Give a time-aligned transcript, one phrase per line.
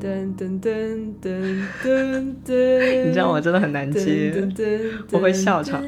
[0.00, 4.32] 噔噔噔噔噔 噔，你这样我真的很难接，
[5.12, 5.82] 我会笑场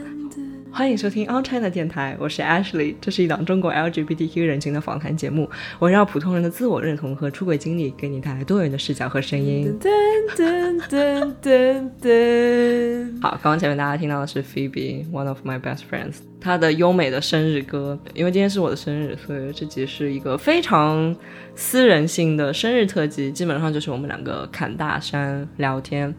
[0.79, 5.51] 欢迎收听 On China 电台，我是 Ashley，这是一档中国 LGBTQ 人群的访谈节目，
[5.81, 9.76] 围绕普通人的自我认同和出轨经历，给你带来多元的视角和声音。
[9.83, 9.90] 噔
[10.37, 13.21] 噔噔噔噔。
[13.21, 17.98] 好，刚刚前面大家听到的是 Phoebe，one of my best friends，她的优美的生日歌。
[18.15, 21.12] 因为今天是我的生日，所以这集是一个非常
[21.56, 26.15] 私人性的生日特辑，基本上就是我们两个侃大山聊天。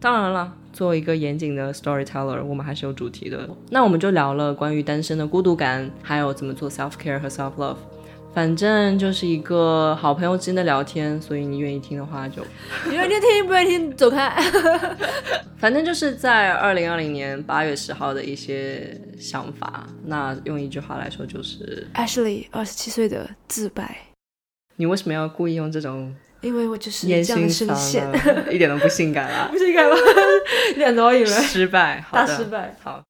[0.00, 3.50] 当然了，作为一个严谨的 storyteller，我们还是有主题的。
[3.68, 7.78] 那我们就聊了关于单身的孤独感，还有怎么做 self care 和 self love。
[8.32, 12.44] 反正就是一个好朋友之间的聊天，所以你愿意听的话就
[12.88, 14.32] 你愿意听不愿意听，走开。
[15.58, 19.84] 反正就是在二零二零年八月十号的一些想法。
[20.04, 23.96] 那用一句话来说，就是 Ashley 二十七岁的自白，
[24.76, 28.08] 你为什么要故意用这种因为我就是烟这样的熏声线，
[28.48, 29.96] 一点都不性感啊不，是干嘛？
[30.76, 32.76] 两头赢了，失败，好大失败。
[32.80, 33.04] 好，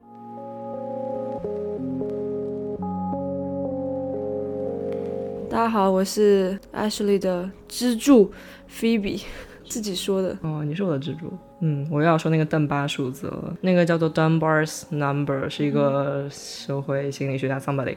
[5.51, 8.33] 大家好，我是 Ashley 的支柱
[8.70, 9.20] Phoebe，
[9.69, 10.35] 自己说的。
[10.41, 11.31] 哦，你是我的支柱。
[11.61, 17.97] 嗯，我又要说那个邓巴数字了，那个叫做 Dunbar's number，是一个社会心理学家 somebody，、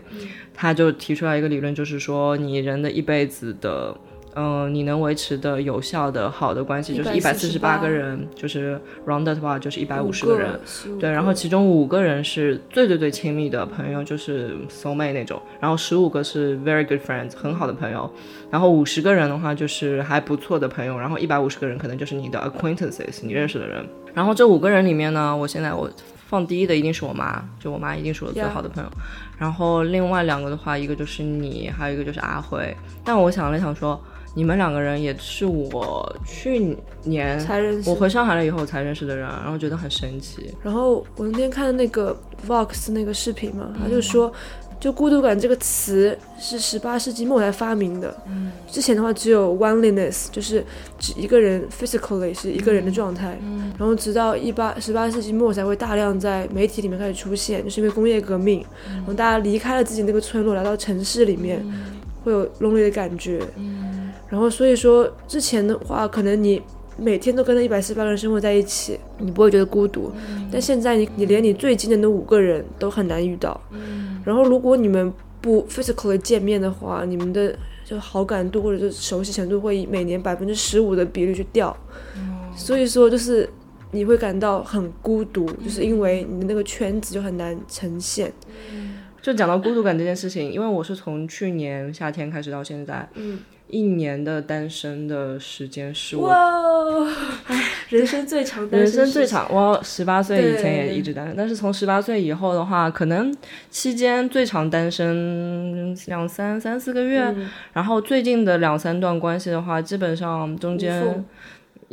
[0.54, 3.96] 他就提出来一个理论，就是说你人的一辈子的。
[4.34, 18.10] 嗯，你能维持的有效的好的关系就是一百四十八148个人，就是 round 的话就是一百五十个人，15对，然后其中五个人是最最最亲密的朋友，就是 soul mate 那种，然后十五个是 very good friends 很好的朋友，
[18.50, 25.90] 然后五十个人的话就是还不错的朋友，然后一百五十个人可能就是你的 acquaintances 你认识的人，然后这五个人里面呢，我现在我
[26.28, 28.90] 放第一的一定是我妈，就我妈一定是我最好的朋友。
[29.38, 32.74] 然后另外两个的话，一个就是你，还有一个就是阿辉，
[33.04, 34.02] 但我想了想说。
[34.34, 37.90] 你们两个人也是我去年才认识。
[37.90, 40.54] 我回上海了以后才认识的人，然后觉得很神奇。
[40.64, 42.18] 然后我那天看那个
[42.48, 44.32] Vox 那个视频嘛，他就说，
[44.80, 48.16] 就孤独感这个词是十八世纪末才发明的，
[48.70, 50.66] 之前的话只有 oneliness，就是
[50.98, 53.38] 指一个人 physically 是一个人的状态，
[53.78, 61.64] 然后直到一八十八世纪末才会大量在媒体里面开始出现，就是因为工业革命，然后大家离开了自己那个村落，来到城市里面，
[62.24, 63.42] 会有 lonely 的感觉，
[64.32, 66.60] 然后所以说之前的话，可能你
[66.98, 70.12] 每天都跟那一百四十八个人生活在一起，你不会觉得孤独。
[70.52, 73.60] 但现在你你连你最近的那五个人都很难遇到。
[74.24, 77.54] 然后如果你们不 physically 见面的话，你们的
[77.84, 81.76] 就好感度或者是熟悉程度会以每年百分之十五的比率去掉。
[82.56, 83.50] 所以说就是
[83.92, 88.32] 你会感到很孤独，就是因为你的那个圈子就很难呈现。
[89.22, 93.38] 就讲到孤独感这件事情，因为我是从去年夏天开始到现在，嗯，
[93.72, 97.08] 一年的单身的时间是我哇，
[97.90, 99.48] 人生最长单身人生最长。
[99.52, 103.34] 我十八岁以前也一直单身，但是从十八岁以后的话，可能
[103.70, 111.26] 期间最长单身两三三四个月，嗯然后最近的两三段关系的话，基本上中间缝。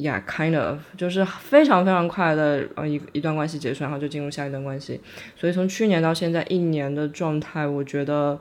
[0.01, 5.01] Yeah, kind of，就是非常非常快的呃一一段关系结束，然后就进入下一段关系。
[5.35, 8.39] 所以从去年到现在一年的状态，我觉得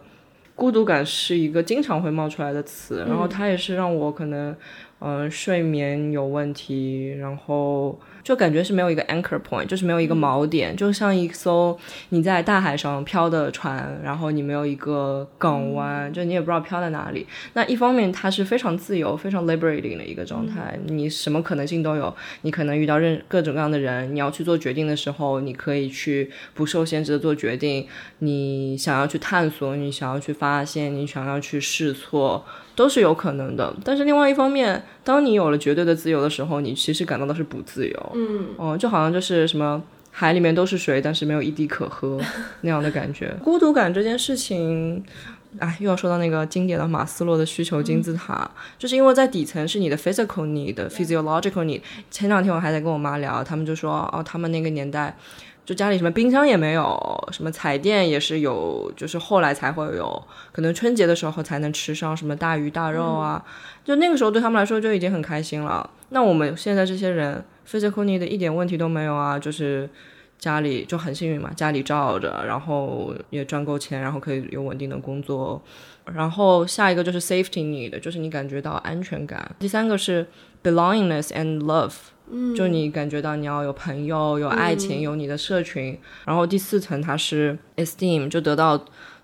[0.57, 4.51] 孤独感是一个经常会冒出来的词，然后它也是让我可能
[4.99, 11.79] 嗯、呃睡眠有问题，然后就感觉是没有一个 anchor point，就是没有一个锚点，就像一艘
[12.09, 17.25] 你在大海上漂的船，然后你没有一个港湾，就你也不知道漂在哪里。
[17.53, 27.87] 那一方面它是非常自由、非常 liberating 的一个状态，你什么可能性都有，你可能遇到任各种各样的人，你要去做决定的时候，你可以去不受限制的做决定，
[28.19, 32.43] 你想要去探索，你想要去发现，你想要去试错，
[32.77, 33.75] 都是有可能的。
[33.83, 38.11] 但是另外一方面，当你有了绝对的自由的时候，你其实感到的是不自由。
[38.15, 42.17] 嗯，哦，就好像就是什么海里面都是水，但是没有一滴可喝
[42.61, 43.35] 那样的感觉。
[43.43, 45.03] 孤独感这件事情。
[45.59, 51.81] 哎，又要说到那个经典的马斯洛的需求金字塔，就是因为在底层是你的 physical need、physiological need。
[52.11, 55.17] 前两天我还在跟我妈聊，他们就说，哦，他们那个年代，
[55.67, 60.23] 就家里什么冰箱也没有，什么彩电也是有，就是后来才会有，
[60.53, 63.43] 可能春节的时候才能吃上什么大鱼大肉啊，
[63.83, 65.89] 就那个时候对他们来说就已经很开心了。
[66.07, 69.89] 那我们现在这些人 physical need 一点问题都没有啊，就是
[70.39, 75.61] 家里就很幸运嘛，家里罩着，然后也赚够钱，然后可以有稳定的工作。
[76.05, 79.53] 然后下一个就是 safety need，就是你感觉到安全感。
[79.59, 80.25] 第三个是
[80.63, 81.93] belongingness and love，
[82.31, 85.97] 嗯，就你感觉到你要有朋友、有爱情、有你的社群。
[86.25, 88.83] 然后第四层它是 esteem，就得到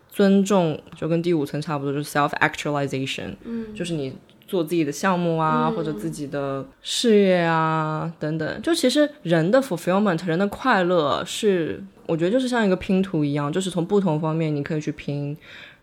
[0.09, 4.13] 尊重，就跟第五层差不多，就是 self actualization，嗯，就是你
[4.47, 8.61] 做自己的项目啊，或者自己的事业啊等等。
[8.61, 15.35] 就其实人的 fulfillment，人的快乐是，我觉得就是像一个拼图一样，就是从不同方面你可以去拼，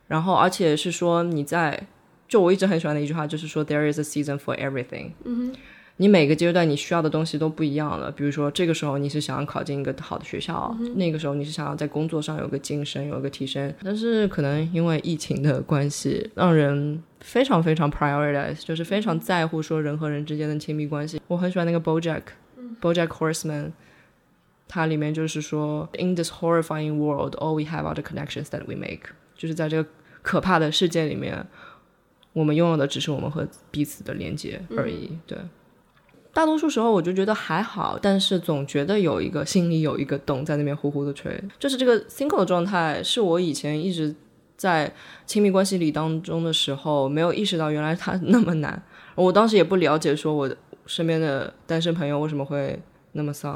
[0.06, 1.88] 然后而且是说你在，
[2.28, 5.52] 就我一直很喜欢的一句话就是说 there is a season for everything，嗯
[6.00, 8.10] 你每个阶段你需要的东西都不一样了。
[8.10, 13.70] 比如说，这个时候你是想要考进一个好的学校，那个时候你是想要在工作上有个晋升，有个提升。
[13.84, 21.20] 但是可能因为疫情的关系，让人非常非常 prioritize，就是非常在乎说人和人之间的亲密关系。
[21.26, 23.72] 我很喜欢那个 BoJack，BoJack Horseman，
[24.66, 29.10] 它里面就是说，In this horrifying world, all we have are the connections that we make。
[29.36, 29.86] 就是在这个
[30.22, 31.46] 可怕的世界里面，
[32.32, 35.18] 我们拥有的只是我们和彼此的连接而已。
[35.26, 35.36] 对。
[36.32, 41.42] 大多数时候我就觉得还好，但是总觉得有一个心里有一个洞在那边呼呼的吹。
[41.58, 44.14] 就是这个 single 的状态，是我以前一直
[44.56, 44.92] 在
[45.26, 48.80] 亲密关系里当中的时候没有意识到，原来它那么难。
[49.16, 50.48] 我当时也不了解，说我
[50.86, 52.80] 身边的单身朋友为什么会
[53.12, 53.54] 那么丧，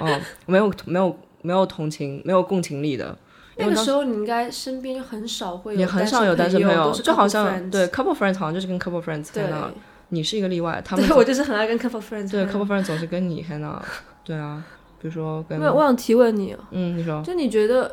[0.00, 3.16] 哦，没有没有没有同情，没有共情力的。
[3.56, 9.70] 那个时候你应该身边很少会有也很少有单身朋友，就好像对 couple friends 好像就是跟 couple friends 在那。
[10.10, 12.30] 你是一个例外，他们对我就是很爱跟 couple friends。
[12.30, 13.82] 对 couple friends 总是跟你 hang out。
[14.24, 14.62] 对啊，
[15.00, 15.60] 比如说跟。
[15.60, 17.90] 我想提问你，嗯，你说，就你觉得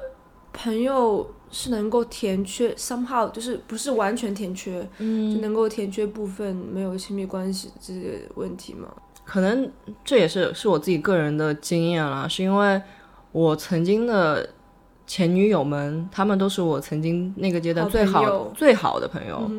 [0.53, 8.87] 朋友是能够填缺 somehow，就是不是完全填缺，嗯，就能够填缺部分没有亲密关系这些问题吗？
[9.25, 9.71] 可能
[10.03, 12.81] 这也是是我自己个人的经验啦，是因为
[13.31, 14.49] 我曾经的
[15.07, 19.49] 前女友们，她们都是我曾经那个阶段最好最好的朋友。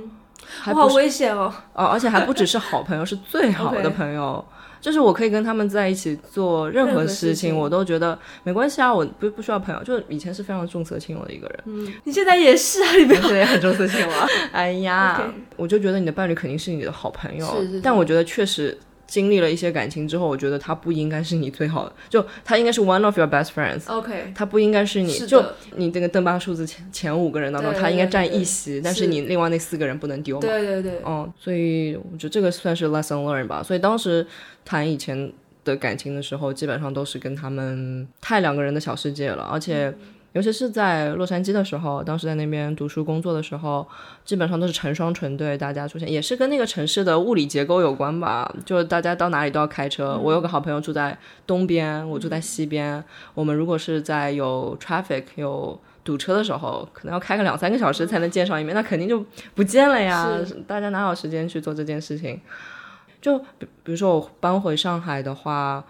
[0.60, 1.52] 好危险哦！
[1.74, 4.44] 哦，而且还不只是好朋友，是最好的 朋友。
[4.80, 8.92] 就是我可以跟他们在一起做任何事情，我都觉得没关系啊。
[8.92, 11.60] 我不不需要朋友，就以前是非常重色轻友的一个人。
[11.66, 14.26] 嗯，你现在也是啊，你不现在也很重色轻友啊。
[14.50, 15.22] 哎呀，
[15.54, 17.46] 我就觉得你的伴侣肯定是你的好朋友。
[17.60, 17.80] 是是。
[17.80, 18.76] 但我觉得确实。
[19.12, 23.82] 经历了一些感情之后，我觉得他不应该是你最好的，就他应该是 one of your best friends。
[23.86, 25.44] OK，他不应该是你，就
[25.76, 30.48] 你这个邓巴数字前前五个人当中，他应该占一席，但是你另外那四个人不能丢嘛。
[30.48, 30.92] 对对对。
[31.04, 33.62] 嗯，所以我觉得这个算是 lesson learned 吧。
[33.62, 34.26] 所以当时
[34.64, 35.30] 谈以前
[35.62, 39.92] 的感情的时候，基本上都是跟他们太两个人的小世界了，而且。
[40.32, 43.86] 尤其是在洛杉矶的时候，当时在那边读书工作的时候，
[44.24, 48.50] 基本上都是成双成对，大家出现，也是跟那个城市的物理结构有关吧。
[48.64, 50.18] 就大家到哪里都要开车。
[50.22, 53.04] 我有个好朋友住在东边，我住在西边。
[53.34, 59.22] 我们如果是在有 traffic 有堵车的时候，可能要开个两三个小时才能见上一面，那肯定就
[59.54, 60.30] 不见了呀。
[60.66, 62.40] 大家哪有时间去做这件事情？
[63.20, 65.84] 就比比如说我搬回上海的话。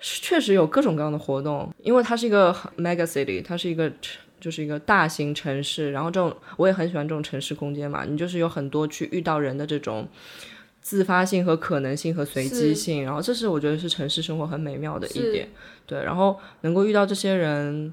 [0.00, 3.90] 确实有各种各样的活动，因为它是一个 mega city，它是一个
[4.38, 5.90] 就是一个大型城市。
[5.90, 10.06] 然后这种我也很喜欢这种城市空间嘛，你就是有很多去遇到人的这种
[10.80, 13.02] 自发性和可能性和随机性。
[13.02, 15.48] 然后这是我觉得是城市生活很美妙的一点。
[15.84, 17.92] 对，然后能够遇到这些人，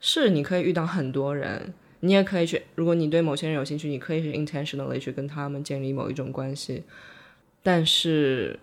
[0.00, 6.82] 是你可以遇到很多人，你也可以去，如果你对某些人有兴趣，你可以去 intentionally 去跟他们建立某一种关系，
[7.62, 8.58] 但是。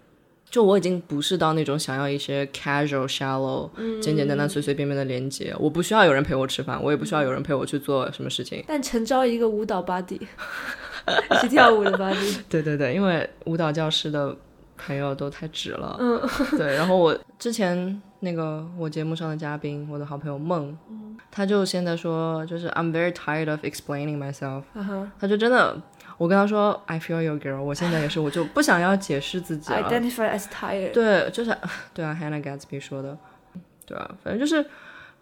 [0.49, 3.69] 就我已经不是到那种想要一些 casual shallow
[4.01, 8.63] 简简单单随随便便的连接，我不需要有人陪我吃饭，我也不需要有人陪我去做什么事情。
[8.67, 10.19] 但诚招一个舞蹈 buddy，
[11.39, 12.37] 是跳舞的 buddy。
[12.49, 14.35] 对对对，因为舞蹈教师的
[14.75, 15.95] 朋友都太直了。
[15.99, 16.19] 嗯，
[16.57, 16.75] 对。
[16.75, 20.75] 然后我之前那个我节目上的嘉宾，我的好朋友梦，
[21.29, 24.63] 他就现在说，就是 I'm very tired of explaining myself。
[25.19, 25.79] 他就真的。
[26.19, 27.61] 我跟他说，I feel your girl。
[27.61, 29.79] 我现在也是，我就不想要解释自己了。
[29.89, 30.91] Identify as tired。
[30.91, 31.57] 对，就是
[31.93, 33.17] 对啊，Hannah Gatsby 说的，
[33.85, 34.69] 对啊，反正就是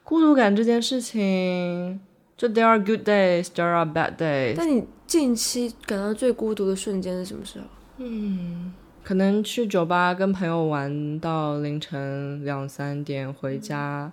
[0.04, 2.00] 孤独感这件事情，
[2.36, 4.56] 就 There are good days, there are bad days。
[4.58, 7.66] 但你近期感到最孤独的瞬间是什么时候？
[7.98, 8.74] 嗯，
[9.04, 14.12] 可能去酒吧跟朋友玩到凌晨两三点回家，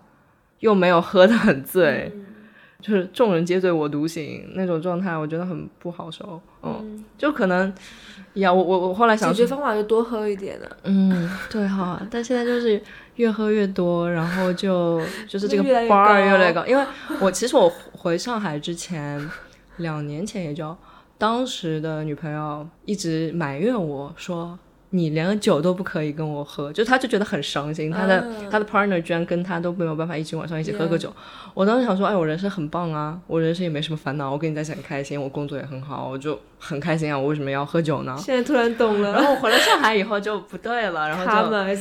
[0.61, 2.12] 又没有喝得很醉。
[2.85, 6.38] 就是众人皆醉我独醒那种状态，我觉得很不好受。
[6.62, 7.73] 嗯，就可能
[8.35, 10.76] 呀，我我我后来想解决方法就多喝一点了。
[10.83, 12.79] 嗯，对哈，但现在就是
[13.17, 16.67] 越喝越多，然后就就是这个 bar 越来越高。
[16.67, 16.85] 因为
[17.21, 19.31] 我其实我回上海之前
[19.79, 20.76] 两年前也就，
[21.17, 24.59] 当时的女朋友一直埋怨我说。
[24.95, 27.91] 你连个酒都不可以跟我喝，就他就觉得很伤心。
[27.91, 31.13] 他的他的 partner 居然跟他都没有办法一起晚上一起喝个酒。
[31.53, 37.19] 我当时想说，哎，我人生很棒啊，我人生也没什么烦恼，我跟你在一起很开心，我工作也很好，我就很开心啊。
[37.19, 38.15] 我为什么要喝酒呢？
[38.17, 39.13] 现在突然懂了。
[39.13, 41.31] 然后我回了上海以后就不对了， 然后就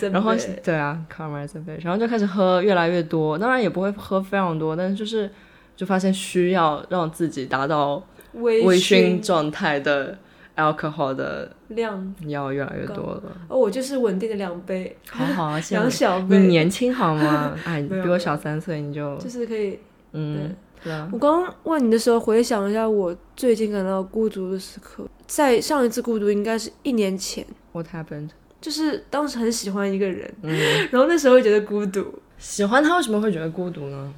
[0.09, 5.29] 然后对啊，karma is a bitch，然后就开始喝越来越多，当然也不会喝非常多，但是就是
[5.75, 8.01] 就发现需要让自己达到
[8.33, 10.17] 微醺状态的
[10.55, 13.23] alcohol 的量，要越来越多了。
[13.47, 17.57] 哦，我就是稳定的两杯，好好啊，现 两小杯，年轻好吗？
[17.65, 19.79] 哎，你比我小三岁，你就就是可以。
[20.11, 28.29] 嗯，对啊，我刚刚问你的时候，回想一下我最近感到孤独的时刻，在上一次孤独应该是一年前，What happened？
[28.61, 30.55] 就是当时很喜欢一个人，嗯，
[30.91, 32.13] 然后那时候会觉得孤独。
[32.37, 34.13] 喜欢他为什么会觉得孤独呢？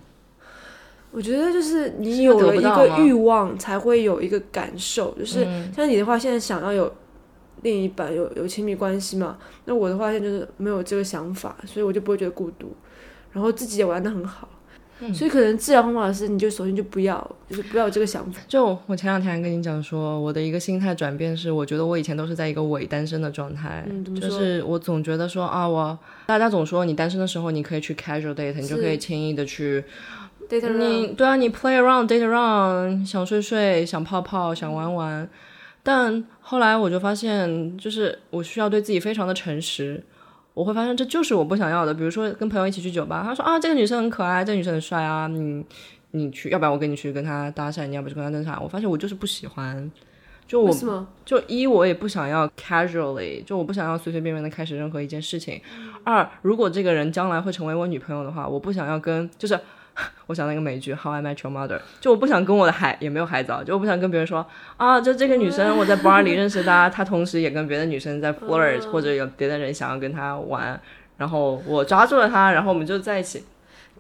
[1.16, 5.16] 我觉得就是你有了一个欲望，才会有一个感受。
[5.18, 6.94] 就是嗯像你的话，现在想要有
[7.62, 9.38] 另一半，有有亲密关系嘛？
[9.64, 12.76] 那我的话，现在就是没有这个想法，所以我就不会觉得孤独，
[13.32, 14.50] 然后自己也玩的很好。
[15.02, 18.42] 嗯所以可能治疗方法是，你就首先就不要，就是不要有这个想法。
[18.48, 23.86] 就我前两天还跟你讲说，我的一个心态转变是，我觉得我以前都是在一个伪单身的状态，
[24.22, 29.84] 就是我总觉得说啊，我大家总说你单身的时候你可以去 casual date，你就可以轻易的去，
[30.50, 35.30] data 你对啊，你 play around date around，想睡睡，想泡泡，想玩玩，
[35.84, 40.04] 但后来我就发现，就是我需要对自己非常的诚实。
[40.54, 45.66] 我会发现这就是我不想要的，比如说跟朋友一起去酒吧，他说啊这个女生很可爱，这个女生很帅啊，你
[46.12, 48.64] 你去，要不然我跟你去跟她搭讪，你要不就跟她搭讪。
[48.64, 49.92] 我发现我就是不喜欢，
[50.48, 51.08] 就我？
[51.26, 55.60] 就一我也不想要 casually，就我不想要随随便便的开始任何一件事情。
[56.06, 59.60] 二，如果这个人将来会成为我女朋友的话，我不想要跟就是。
[60.28, 64.46] 我想那个美剧《How I Met Your Mother》，就我不想跟我的孩也没有孩子啊，就我不想跟别人说
[64.78, 70.80] 啊，就这个女生我在 bar 里认识的，她同时也跟别的女生在 flirt，、或者有别的人想要跟她玩，
[71.18, 73.46] 然后我抓住了她，然后我们就在一起。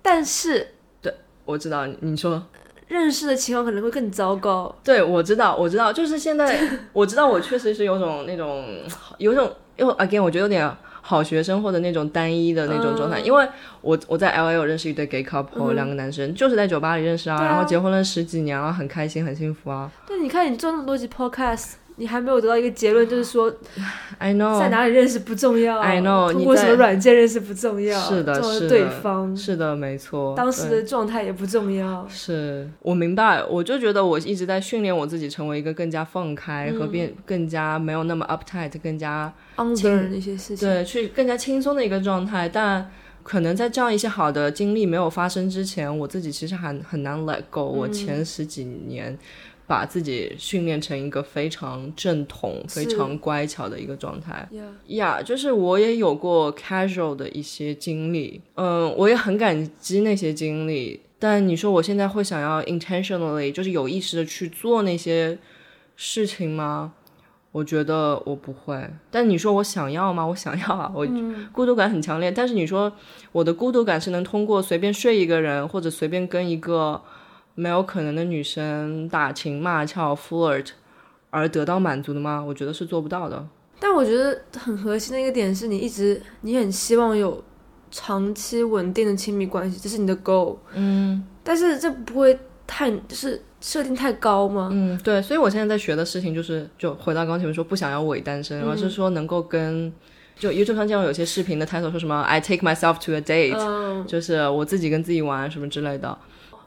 [0.01, 0.67] 但是
[1.01, 1.13] 对
[1.45, 2.43] 我知道你你说
[2.87, 4.75] 认识的情况可能会更糟糕。
[4.83, 6.59] 对，我知道，我知道，就是现在
[6.93, 8.83] 我知道，我确实是有种那种
[9.17, 10.69] 有种，因为 again 我觉得有点
[11.07, 13.47] 好学生或者那种单一的那种状态，因为
[13.81, 17.45] 我我在 L A 有认识一对 gay couple，、两个男生就是在酒吧里认识啊，啊。
[17.45, 19.91] 然后结婚了十几年了，很开心很幸福啊。
[20.07, 23.53] 对你看，你做那么多集 podcast，你还没有得到一个结论， 就是说
[24.17, 32.05] I know，在哪里认识不重要 I know，什么软件认识不重要，是的是对方是的，没错，当时的状态也不重要。
[32.09, 42.49] 是我明白，我就觉得我一直在训练我自己，成为一个更加放开嗯和变更加没有那么 uptight，更加 unlearn 一些事情，对，去更加轻松的一个状态。
[42.49, 42.89] 但
[43.23, 47.63] 可能在这样一些好的经历没有发生之前，我自己其实还很难 let go。
[47.63, 49.17] 我前十几年
[49.67, 54.47] 把自己训练成一个非常正统、非常乖巧的一个状态。
[54.51, 61.01] 呀呀就是我也有过 casual 的一些经历，嗯，我也很感激那些经历。
[61.17, 65.37] 但你说我现在会想要 intentionally，就是有意识的去做那些
[65.95, 66.93] 事情吗？
[67.51, 68.87] 我觉得我不会。
[69.09, 70.27] 但你说我想要吗？
[70.27, 71.07] 我想要啊，我
[71.53, 72.29] 孤独感很强烈。
[72.29, 72.91] 但是你说
[73.31, 77.01] 我的孤独感是能通过随便睡一个人，或者随便跟一个
[77.55, 80.67] 没有可能的女生打情骂俏 flirt
[81.29, 82.43] 而得到满足的吗？
[82.45, 83.47] 我觉得是做不到的。
[83.79, 87.43] 但我觉得很核心的一个点是你一直你很希望有
[87.89, 90.57] 长期稳定的亲密关系，这是你的 goal。
[90.73, 94.69] 嗯但是这不会太就是设定太高吗？
[94.71, 99.91] 嗯，对，所以我现在在学的事情就是，就回到刚刚前面说，不想要伪单身，而是说能够跟。
[100.37, 106.17] 就 YouTube 上见到有些视频的 title 说什么 “I take myself to a date”，、嗯，就是我自己跟自己玩什么之类的。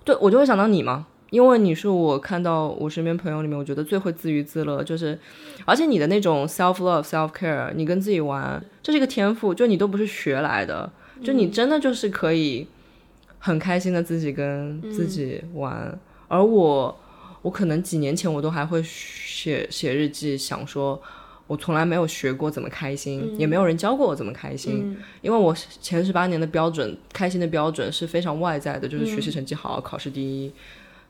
[0.08, 5.18] 对我就会想到你嘛，因为你是我看到我身边朋友里面，我觉得最会自娱自乐，就是
[5.66, 10.90] 而且你的那种 self love self care，你跟自己玩，这是一个天赋，就你都不是学来的，
[11.22, 12.66] 就你真的就是可以
[13.38, 16.00] 很开心的自己跟自己玩。
[16.28, 16.98] 而我，
[17.42, 20.98] 我可能几年前我都还会写写日记，想说。
[21.48, 24.96] 我从来没有学过怎么开心，也没有人教过我怎么开心。
[25.22, 30.52] 因为我前十八年的标准，开心的标准是非常外在的，就是学习成绩好，考试第一，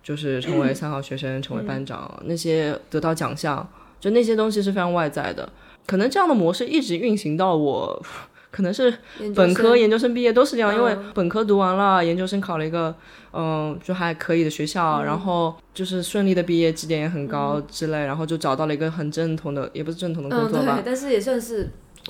[0.02, 3.68] 就是成为三好学生，成为班长，那些得到奖项，
[4.00, 5.46] 就那些东西是非常外在的。
[5.84, 8.02] 可能这样的模式一直运行到我，
[8.50, 8.92] 可能是
[9.34, 11.12] 本科、研究生毕业都是这样，因为嗯。
[11.14, 12.94] 本科读完了，研究生考了一个
[13.32, 21.68] 嗯就还可以的学校，然后就是顺利的毕业，绩点也很高之类，然后就找到了一个很正统的，也不是正统的工嗯作吧对，，但是也算是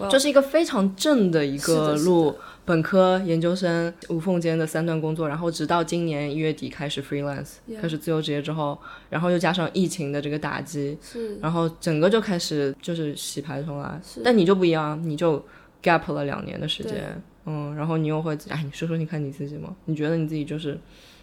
[0.09, 8.78] 就是一个非常正的一个路，本科、研究生无缝间的三段工作，然后直到今年一月底开始 freelance，、Yeah 开始自由职业之后，
[9.11, 11.37] 然后又加上疫情的这个打击，是。
[11.38, 14.21] 然后整个就开始就是洗牌重来是。
[14.23, 15.45] 但你就不一样，你就
[15.88, 19.75] gap 了两年的时间，嗯，然后你又会，哎，你说说你看你自己吗？
[19.87, 20.78] 你觉得你自己就是，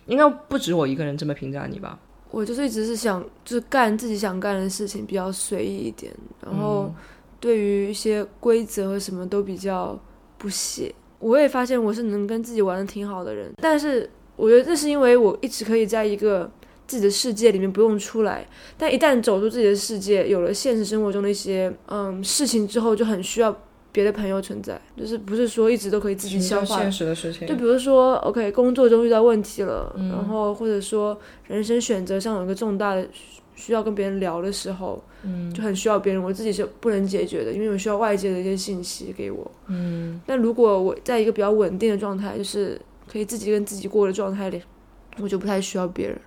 [0.08, 2.00] 应该不止我一个人这么评价你吧？
[2.32, 6.12] 我就是一直是想就是干自己想干的事情，比较随意一点，
[6.44, 6.94] 然后
[7.40, 9.98] 对于一些规则和什么都比较
[10.38, 10.94] 不屑。
[11.20, 16.50] 我也发现我是能跟自己玩的挺好的人，但是我觉得这是因为我一直可以在一个
[16.86, 18.46] 自己的世界里面不用出来，
[18.78, 23.56] 但一旦走出自己的世界，有了现实生活中的一些嗯事情之后，就很需要
[23.96, 26.82] 别的朋友存在，就是不是说一直都可以自己消化。
[26.82, 33.08] 现实的事情，就比如说，OK，工作中遇到问题了，然后或者说人生选择上有一个重大的
[33.56, 39.50] 需要跟别人聊的时候，嗯，就很需要别人，我自己是不能解决的，因为我需要外界的一些信息给我。
[39.68, 42.78] 嗯，但如果我在一个比较稳定的状态，就是
[43.10, 44.62] 可以自己跟自己过的状态里，
[45.22, 46.20] 我就不太需要别人。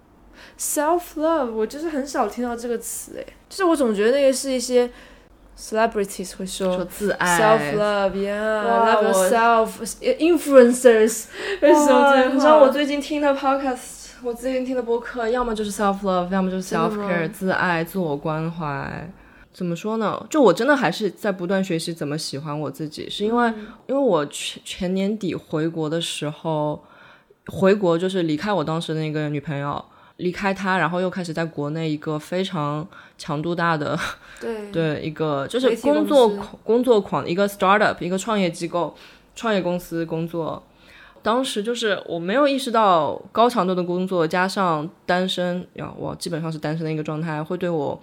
[0.58, 4.88] Self love，我就是很少听到这个词，诶，就是我总觉得那个是一些
[5.58, 11.24] celebrities 会说说自爱 self love，yeah，love yourself，influencers
[11.60, 19.10] 会说这你知道我最近听的 podcast，我最近听的播客，要么就是 self love，要么就是 self care，自爱、自我关怀。
[19.52, 20.24] 怎么说呢？
[20.30, 23.52] 就我真的还是在不断学习怎么喜欢我自己，是因为
[23.86, 26.84] 因为我前前年底回国的时候，
[27.46, 29.84] 回国就是离开我当时的那个女朋友。
[30.18, 33.98] 离开他，然后又开始在国内一个非常强度大的，
[34.40, 36.28] 对对一个就是工作
[36.64, 38.94] 工作狂一个 startup 一个创业机构
[39.36, 40.60] 创业公司工作，
[41.22, 48.00] 当时就是我没有意识到高强度的工作加上单身呀，我基本上是单身的一个状态，会对我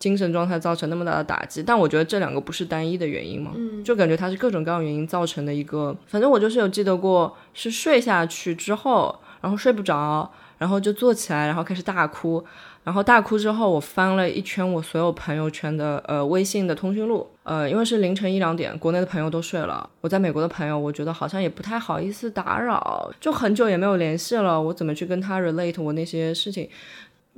[0.00, 1.62] 精神状态造成那么大的打击。
[1.62, 3.52] 但我觉得这两个不是单一的原因嘛，
[3.84, 5.96] 就感觉它是各种各样原因造成的一个。
[6.08, 10.28] 反正我就是有记得过，是睡下去之后，然后睡不着。
[10.58, 12.42] 然后就坐起来，然后开始大哭，
[12.82, 26.68] 然后大哭之后，我翻了一圈我所有朋友圈的呃微信的通讯录，呃，因为是凌晨一两点，国内的朋友都睡了，我在美国的朋友，我觉得好像也不太好意思打扰，就很久也没有联系了，我怎么去跟他 relate 我那些事情？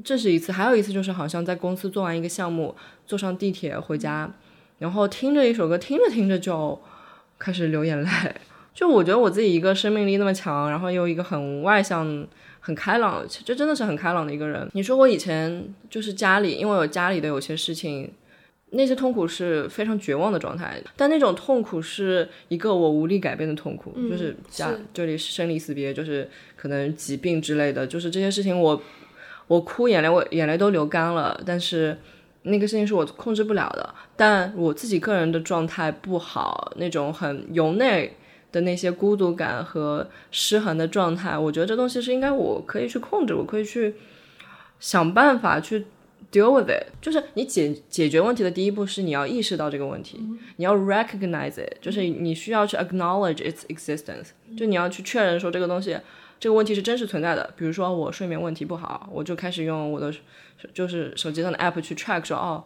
[0.04, 4.30] 这是一次，还有一次就是好像在公司做完一个项目，坐上地铁回家，
[4.78, 6.80] 然后听着一首歌，听着听着就
[7.37, 8.08] 开始流眼泪，
[8.72, 12.25] 就我觉得我自己一个生命力那么强，然后又一个很外向。
[12.68, 14.68] 很开朗，这真的是很开朗的一个人。
[14.75, 18.12] 你说我以前就是家里，因为我家里的有些事情，
[18.72, 20.78] 那些痛苦是非常绝望的状态。
[20.94, 28.82] 但那种痛苦是一个我无力改变的痛苦，就是家这里是生离死别，就是可能疾病之类的，就是这些事情我
[29.47, 31.40] 我哭眼泪，我眼泪都流干了。
[31.47, 31.97] 但是
[32.43, 33.95] 那个事情是我控制不了的。
[34.14, 38.14] 但我自己个人的状态不好，那种很由内。
[38.50, 43.95] 的那些孤独感和失衡的状态，我觉得这东西是应该我可以去控制，我可以去
[44.80, 45.84] 想办法去
[46.32, 46.87] deal with it。
[47.00, 50.19] 就是你解解决问题的第一步是你要意识到这个问题，
[50.56, 55.99] 你要 recognize it，就是你需要去 acknowledge its existence，就你要去确认说这个东西
[56.41, 57.52] 这个问题是真实存在的。
[57.56, 60.15] 比如说我睡眠问题不好，我就开始用我的
[60.73, 62.65] 就是手机上的 app 去 track 说哦。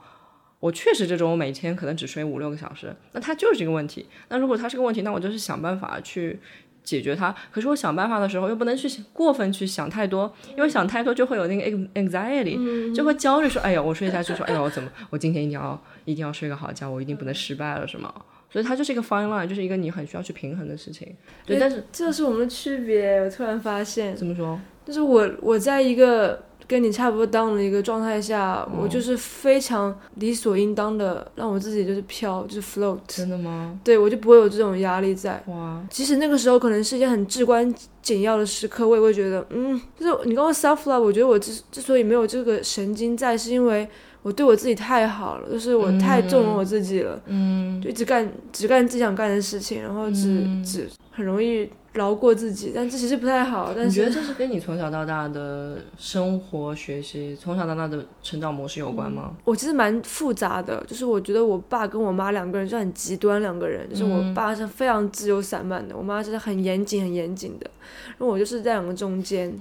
[0.62, 4.07] 我确实这种，我每天可能只睡五六个小时，那它就是一个问题。
[4.29, 6.38] 那如果它是个问题，那我就是想办法去
[6.85, 7.35] 解决它。
[7.51, 18.14] 可是我想办法的时候，又不能去过分去想太多，因为想太多就会有那个 anxiety，就会焦虑，说哎呀，我睡下去，说哎呀，我怎么，我今天一定要一定要睡个好觉，我一定不能失败了，是吗？
[18.48, 21.12] 所以它就是一个 fine line，就是一个你很需要去平衡的事情。
[21.44, 23.18] 对，但是这是我们的区别。
[23.22, 24.61] 我突然发现，怎么说？
[24.85, 26.40] 就是我我在一个。
[26.66, 32.98] 跟你差不多 down 的一个状态下，我就是非常理所应当的让我自己就是飘，就是 float。
[33.07, 33.79] 真的吗？
[33.83, 35.42] 对，我就不会有这种压力在。
[35.46, 35.85] 哇！
[35.90, 43.88] 即使那个时候可能是一件很至关紧要的时刻，我也会觉得，嗯，就是你刚刚 self love，我觉得我之之所以没有这个神经在，是因为
[44.22, 51.68] 我对我自己太好了，就是我太纵容我自己了，嗯，就一直干只干自己想干的事情，然后只只很容易。
[51.92, 53.72] 饶过自己，但这其实不太好。
[53.76, 59.33] 但你觉得这是跟你从小到大的生活、学习、从小到大的成长模式有关吗？
[59.44, 67.70] 我其实蛮复杂的，就是我觉得我爸跟我妈两个人就很极端两个人，就是我爸是非常自由散漫的，我妈是很严谨、很严谨的，
[68.18, 69.52] 然后我就是在两个中间。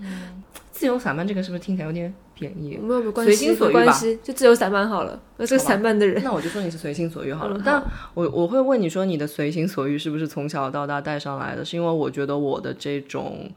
[0.82, 2.12] 自由散漫这个是不是听起来有点？
[2.34, 5.22] 贬义，没有没有关系，没关系，就自由散漫好了。
[5.38, 7.62] 我是个散漫的人，那我就说你是随心所欲好了。
[7.64, 7.80] 但
[8.16, 11.64] 我我会问你说你的随心所欲是不是从小到大带上来的？
[11.64, 13.48] 是因为我觉得我的这种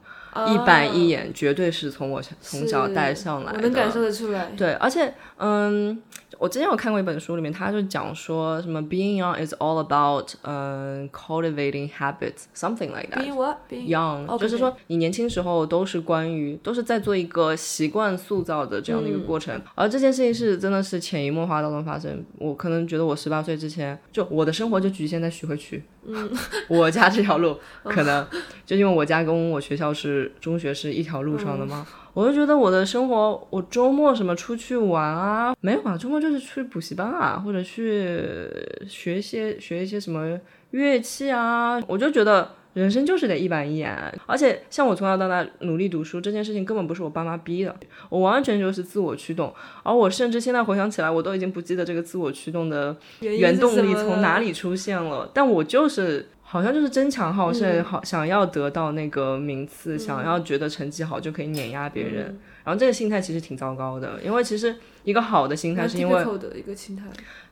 [0.48, 4.52] 一板一眼绝对是从我从小带上来的，能感受得出来。
[4.56, 6.02] 对，而且嗯。
[6.40, 13.22] 我之前有看过一本书，里面他就讲说什么 being young is all about 嗯 cultivating habits something like that。
[13.22, 22.22] being what young 就是说你年轻时候都是关于都是在做一个习惯塑造的这样的一个过程，而这件事情是真的是潜移默化当中发生。
[22.38, 26.30] 我可能觉得我十八岁之前就我的生活就局限在徐汇区，嗯，
[26.68, 28.26] 我家这条路可能
[28.66, 31.86] 就因为我家跟我学校是中学是一条路上的嘛？
[32.12, 38.48] 我就觉得我的生活，我周末什么出去玩啊，没有啊，周末就是去补习班啊，或者去
[38.86, 40.38] 学一些学一些什么
[40.70, 41.80] 乐器啊。
[41.88, 47.74] 我就觉得人生就是得一板一眼，而且像我从小到大努力读书这件事情，根本不是我爸妈逼的，
[48.08, 49.54] 我完全就是自我驱动。
[49.82, 55.30] 而我甚至现在回想起来，我都已经不记得这个自我驱动的原动力从哪里出现了。
[55.32, 62.38] 但我就是好像就是争强好胜，好想要得到那个名次，想要觉得成绩好就可以碾压别人。
[62.64, 67.04] 然后这个心态其实挺糟糕的，因为其实一个好的心态是因为的一个心态。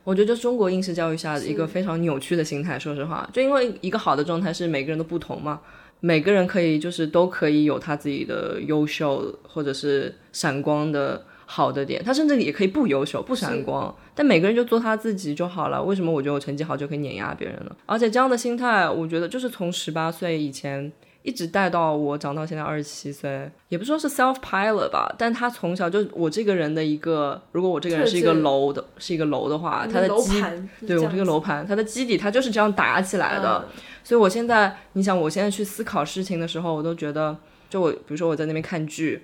[0.03, 2.77] 我觉得就是中国应试教育下的一个非常扭曲的心态。
[2.77, 5.61] 说实话，就因为一个好的状态是每个人都不同嘛，
[6.01, 15.81] 每个人可以就是都可以有他自己的优秀或者是闪光的好的点，他甚至也可以不优秀不闪光，但每个人就做他自己就好了。
[15.81, 17.75] 为什么我觉得我成绩好就可以碾压别人呢？
[17.85, 20.91] 而且这样的心态，我觉得就是从十八岁以前。
[21.23, 30.41] 一直带到我长到现在二十七岁，也不说是 self pilot 吧，但他从小就我这个人的一个，如果我这个人是一个楼的，是一个楼的话，他的基，
[30.85, 33.67] 对我这个楼盘，它的基底它就是这样打起来的。
[34.03, 37.35] 所以我现在，你想我现在去思考事情的时候，我都觉得，
[37.69, 39.23] 就我比如说我在那边看剧。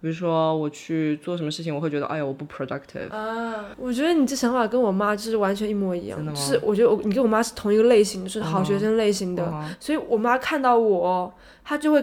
[0.00, 3.66] 比如说我去做什么事情，我会觉得哎呀我不 productive 啊。
[3.76, 9.52] 我觉得你这想法跟我妈就是完全一模一样，是我觉得我你跟我妈是同一个类型，就是好学生类型的。
[9.78, 11.32] 所以我妈看到我，
[11.64, 12.02] 她就会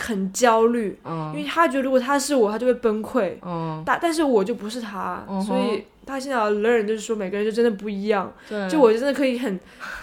[0.00, 3.34] 很焦虑，因为她觉得如果她是我，她就会崩溃。
[3.84, 8.32] 但但是我就不是她，所以她现在要 learn 就是说每个人就真的不一样。
[8.70, 9.60] 就我真的可以很。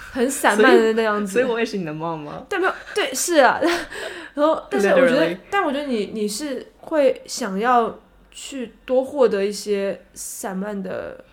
[0.09, 2.43] 很散漫的那样子， 所以我也是你的梦吗？
[2.49, 3.59] 对，没有，对，是啊。
[4.33, 7.99] 然后，但是我觉得，但我觉得你你是会想要
[8.31, 11.23] 去多获得一些散漫的，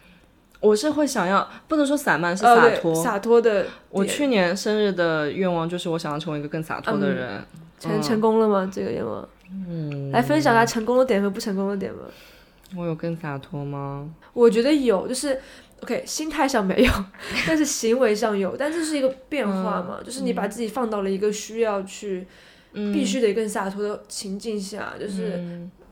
[0.61, 3.67] 我是会想要，不能说散漫，是洒脱，洒脱的。
[3.91, 7.43] 我去年生日的愿望就是我想要成为一个更洒脱的人，
[7.79, 8.71] 成成功了吗？
[8.73, 12.01] 这个愿望，嗯，来分享下成功的点和不成功的点吧。
[12.77, 14.09] 我有更洒脱吗？
[14.33, 15.41] 我觉得有，就是。
[15.83, 16.91] OK，心态上没有，
[17.47, 19.99] 但是行为上有，但这是一个变化嘛？
[20.03, 22.27] 就是你把自己放到了一个需要去，
[22.93, 25.41] 必须得更洒脱的情境下，就是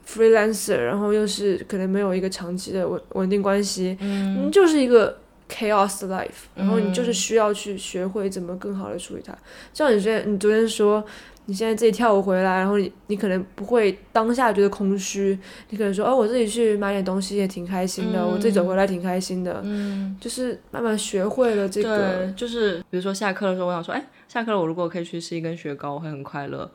[0.06, 5.18] freelancer，然后又是可能没有一个长期的稳稳定关系，嗯，就是一个
[5.48, 9.36] chaos life，然后你就是需要去学会怎么更好的处理它。
[9.72, 11.04] 像你昨天，你昨天说。
[11.46, 15.36] 你现在自己跳舞回来，然后你你可能不会当下觉得空虚，
[15.70, 26.70] 你可能说哦，我自己去买点东西也挺开心的，我自己走回来挺开心的，嗯，就是慢慢学会了这个，就是比如说下课的时候，我想说，哎，下课了，我如果可以去吃一根雪糕，我会很快乐。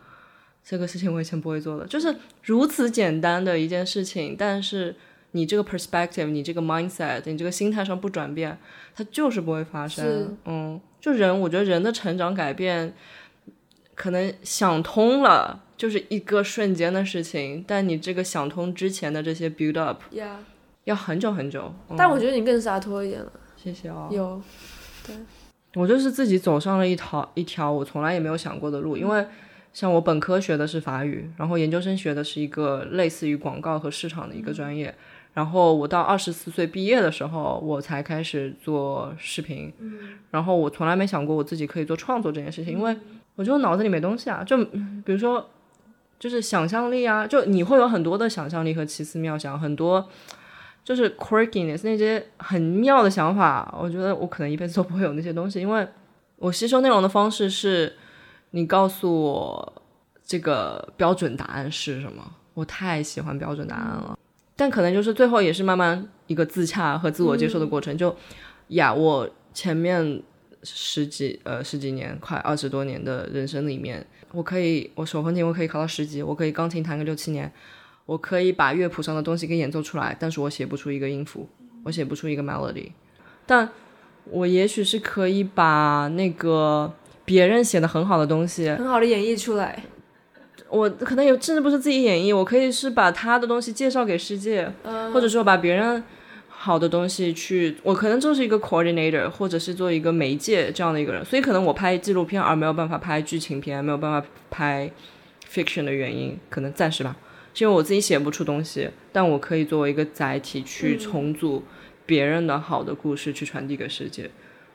[0.66, 4.94] 这个事情我以前不会做的，就是如此简单的一件事情，但是
[5.32, 8.58] 你这个 perspective，你这个 mindset，你这个心态上不转变，
[8.94, 10.38] 它就是不会发生。
[10.44, 12.94] 嗯，就人，我觉得人的成长改变。
[13.98, 20.04] 可能想通了就是一个瞬间的事情，但你这个想通之前的这些 build up，
[20.84, 21.74] 要很久很久。
[21.98, 23.32] 但我觉得你更洒脱一点了。
[23.56, 24.08] 谢谢哦。
[24.12, 24.40] 有，
[25.06, 25.16] 对，
[25.74, 29.26] 我就是自己走上了一条一条我从来也没有想过的路，因为
[29.74, 34.94] 像我本科学的是法语，然后研究生学的是一个类似于广告和市场的一个专业，
[35.34, 39.74] 然后我到二十四岁毕业的时候，我才开始做视频，
[40.30, 42.96] 然后我从来没想过我自己可以做创作这件事情，因为。
[43.38, 45.48] 我觉得脑子里没东西啊，就比如说，
[46.20, 50.10] 就是想象力啊，就你会有很多的想象力和奇思妙想，很多
[50.84, 53.72] 就是 quirkiness 那些很妙的想法。
[53.80, 55.88] 我觉得我可能一辈子都不会有那些东西，因为
[56.38, 57.94] 我吸收内容的方式是，
[58.50, 59.74] 你告诉我
[60.26, 62.24] 这个标准答案是什么。
[62.56, 64.18] 我太喜欢标准答案了，
[64.56, 67.96] 但可能就是最后也是慢慢一个自洽和自我接受的过程。
[67.96, 68.16] 就
[68.70, 70.24] 呀，我前面。
[70.76, 77.52] 十几呃十几年，快二十多年的人生里面，我可以我手风琴我可以考到十级，我可以钢琴弹个六七年，
[78.06, 81.48] 我可以把乐谱上的东西给演奏出来，但是我写不出一个音符，
[81.84, 82.92] 我写不出一个 melody，
[83.46, 83.70] 但
[84.26, 89.84] 我也许是可以把那个别人写的很好的东西，很好的演绎出来。
[90.70, 94.70] 我可能有甚至不是自己演绎，我可以是把他的东西介绍给世界，
[95.14, 96.04] 或者说把别人。
[96.68, 104.92] 好的东西去，我可能就是一个 coordinator，或者是做一个媒介这样的一个人，所以可能我拍纪录片而没有办法拍剧情片，没有办法拍
[105.50, 107.16] fiction 的原因，可能暂时吧，
[107.54, 111.64] 是因为我自己写不出东西，但我可以作为一个载体去重组
[112.06, 114.30] 别人的好的故事，去传递给世界。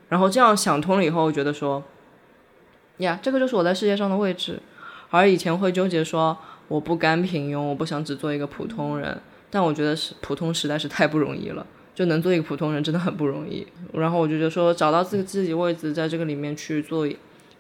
[0.09, 1.85] 然后这样想通了以后，我觉得说，
[2.99, 4.59] 呀，这个就是我在世界上的位置。
[5.11, 9.21] 而以前会纠结说，我不甘平庸，我不想只做一个普通人。
[9.51, 13.67] 但我觉得是普通实在是太不容易了，就能做一个普通人真的很不容易。
[13.93, 17.09] 然后我就觉得说，找到自己自己位置，在这个里面去做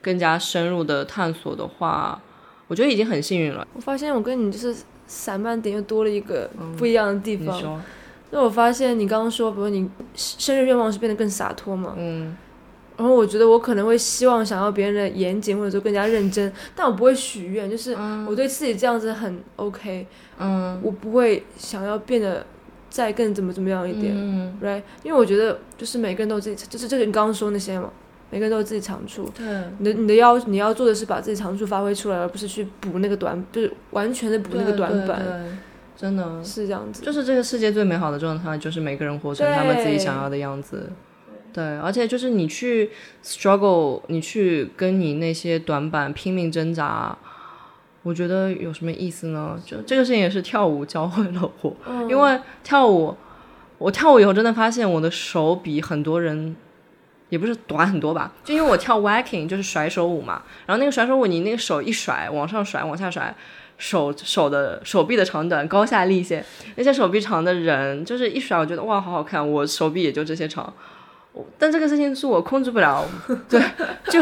[0.01, 2.21] 更加深入的探索的话，
[2.69, 3.67] 我觉得已经很幸运了。
[3.75, 4.75] 我发现我跟你就是
[5.07, 7.83] 散漫点又多了一个不一样的地方。
[8.31, 11.95] 那我发现你刚刚说，比如你生日愿望是变得更洒脱嘛？
[11.99, 12.37] 嗯。
[12.95, 20.07] 然后我觉得我可能会希望想要别人的严谨或者说更加认真，但我不会许愿，就是我对自己这样子很 OK，
[20.39, 22.47] 嗯我不会想要变得
[22.93, 27.91] 再更怎么怎么样一点、嗯，r i g h t 因为我觉得就是每个人都有自己，就是就是你刚刚说那些嘛，
[28.31, 29.29] 每个人都有自己长处。
[29.35, 29.47] 对，
[29.79, 35.59] 你的你的要你要做的是把自己长处发挥出来，而不是去补那个短，就是完全的补那个短板，对对对
[35.97, 36.45] 真的。
[36.45, 37.03] 是这样子。
[37.03, 40.91] 就是这个世界最美好的状态，就是每个人活成他们自己想要的样子。
[41.55, 42.91] 对，而且就是你去
[43.25, 47.17] struggle，你去跟你那些短板拼命挣扎，
[48.03, 49.59] 我觉得有什么意思呢？
[49.65, 53.17] 就这个事情也是跳舞教会了我，嗯因为跳舞，
[53.79, 56.57] 我跳舞以后真的发现我的手比很多人。
[57.29, 63.35] 也不是短很多吧，就因为我跳 wacking 就是甩手舞嘛，然后那个甩手舞你那个手一甩，往上甩，往下甩，
[63.79, 66.45] 手手的手臂的长短高下立现，
[66.77, 69.51] 那些手臂长的人，就是一甩，我觉得哇，好好看。
[69.51, 70.75] 我手臂也就这些长，我
[71.59, 73.05] 但这个事情是我控制不了，
[73.49, 73.61] 对，
[74.11, 74.21] 就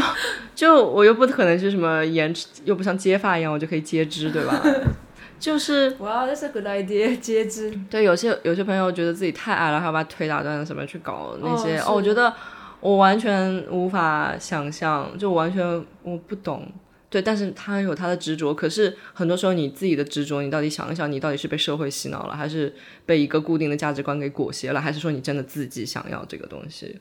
[0.55, 4.63] 就我又不可能是什么延迟，又不像接发一样，我就可以接枝，对吧？
[5.41, 7.73] 就是哇、wow,，that's a good idea，接枝。
[7.89, 12.33] 对有些有些朋友觉得自己太矮了，还要把腿打断什么去搞那些，哦哦，我觉得
[12.81, 15.65] 我完全无法想象，就完全
[16.03, 16.71] 我不懂。
[17.11, 22.73] 对，但是他有他的执着，可是很多时候你自己的执着，你到底想一想，你到底是被社会洗脑了，还是
[23.05, 27.01] 被一个固定的价值观给裹挟了，还是说你真的自己想要这个东西？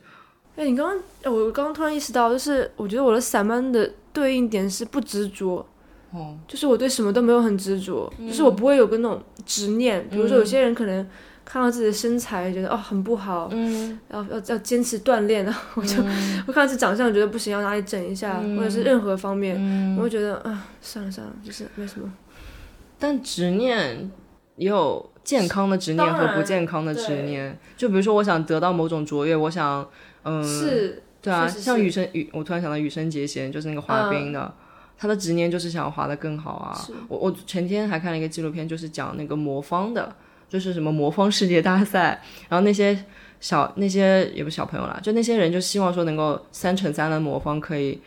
[0.56, 5.64] 哎，你刚刚，哎我刚刚突然意识到，就是我觉得我的散漫的对应点是不执着，
[6.12, 10.10] 哦，就是我对什么都没有很执着，就是我不会有个那种执念。
[10.10, 11.08] 比如说有些人可能
[11.52, 15.98] 看到自己的身材，觉得哦很不好，嗯，要要要坚持锻炼，啊我就、
[16.46, 22.14] 我看到自己长相觉得不行，要哪里整一下，或者是任何方面，我会觉得啊算了算了，就是没什么。
[23.00, 24.12] 但执念
[24.58, 29.90] 也有健康的执念和不健康的执念，就比如说我想得到某种卓越，我想，
[30.22, 34.54] 嗯，是，对啊，像羽生羽，我突然想到羽生结弦，就是那个滑冰的，
[34.96, 36.78] 他的执念就是想要滑得更好啊。
[37.08, 40.16] 我我前天还看了一个纪录片，就是讲那个魔方的，
[40.50, 42.98] 就是什么魔方世界大赛，然后那些
[43.40, 48.02] 小那些也不是小朋友啦，就那些人就希望说能够三乘三的魔方可以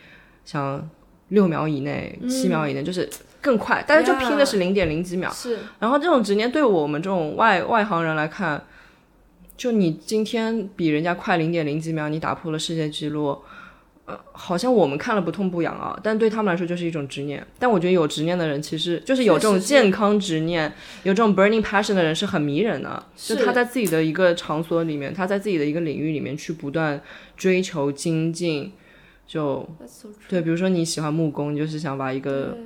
[0.45, 0.87] 像
[1.29, 3.09] 六秒以内、七秒以内，就是
[3.41, 5.31] 更快，大家就拼的是零点零几秒。
[5.31, 8.61] 是，然后这种执念对我们这种外外行人来看，
[9.57, 13.39] 就你今天比人家快零点零几秒，你打破了世界纪录，
[14.05, 17.45] 呃，好像我们看了不痛不痒啊，但对他们来说就是一种执念。
[17.57, 20.71] 但我觉得有执念的人，其实就是有这种健康执念、
[21.03, 23.01] 有这种 burning passion 的人是很迷人的。
[23.15, 27.01] 就他在自己的一个场所里面，他在自己的一个领域里面去不断
[27.37, 28.73] 追求精进。
[29.25, 32.57] 就 so 对，比如说你喜欢木工，你就是想把一个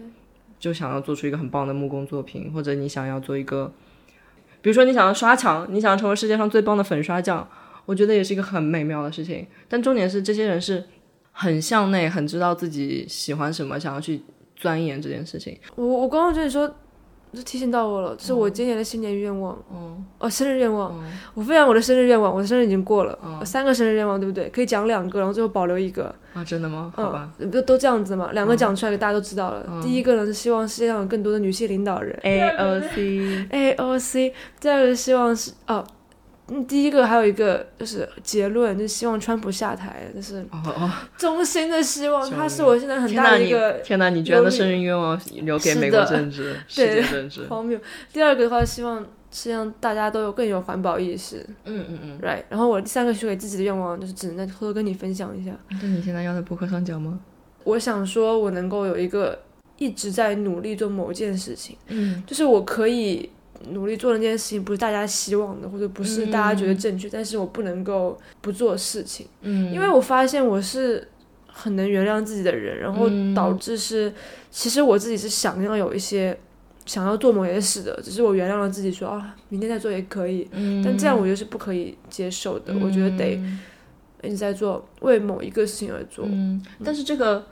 [0.57, 3.71] 就想要做出一个很棒的木工作品，或者你想要做一个，
[4.63, 7.47] 比如说你想要刷墙，你想要成为世界上最棒的粉刷匠，
[7.85, 9.45] 我觉得也是一个很美妙的事情。
[9.69, 10.83] 但重点是，这些人是
[11.39, 14.23] 很向内，很知道自己喜欢什么，想要去
[14.55, 15.55] 钻研这件事情。
[15.75, 16.67] 我我刚刚觉得你说，
[17.31, 20.99] 就提醒到我了，就是我今年的新年愿望，嗯，哦，生日愿望，
[21.35, 24.49] 我分享我的生日愿望，我的生日已经过了，嗯三个生日愿望，对不对？
[24.49, 26.91] 可以讲两个，然后最后保留一个，啊，真的吗？
[26.95, 27.31] 好吧。
[27.37, 28.31] 嗯，不都这样子嘛？
[28.31, 29.63] 两个讲出来，大家都知道了。
[29.83, 35.85] 第一个呢是希望世界上有更多的女性领导人 AOC，，AOC；第二个是希望是哦，
[36.49, 42.29] 嗯，第一个还有一个就是结论，就是希望川普下台，就是哦哦，衷心的希望。
[42.29, 47.45] 他是我现在很大的一个天哪，你居然的生日愿望留给是美国的政治、 世对界政治？
[47.47, 47.79] 荒谬。
[48.13, 52.19] 第二个的话，希望世界上大家都有更有环保意识嗯嗯嗯。
[52.21, 52.43] ，right。
[52.49, 55.51] 然后我第三个许给自己的愿望就是只能在偷偷跟你分享一下。
[55.69, 57.19] 那你现在要在博客上讲吗？
[57.65, 59.37] 我想说，我能够有一个
[59.77, 63.29] 一直在努力做某件事情，嗯就是我可以
[63.71, 71.07] 努力做那件事情，不是大家希望的，或者不是大家觉得正确，但是我不能够不做事情，嗯因为我发现我是
[71.47, 74.13] 很能原谅自己的人，然后嗯导致是，
[74.51, 76.37] 其实我自己是想要有一些。
[76.85, 82.73] 想要做某些事的，只是我原谅了自己说，啊，明天再做也可以，嗯但这样我觉得是不可以接受的。
[82.81, 83.37] 我觉得得
[84.23, 86.23] 一直在做为某一个事情而做。
[86.25, 87.45] 嗯，但是这个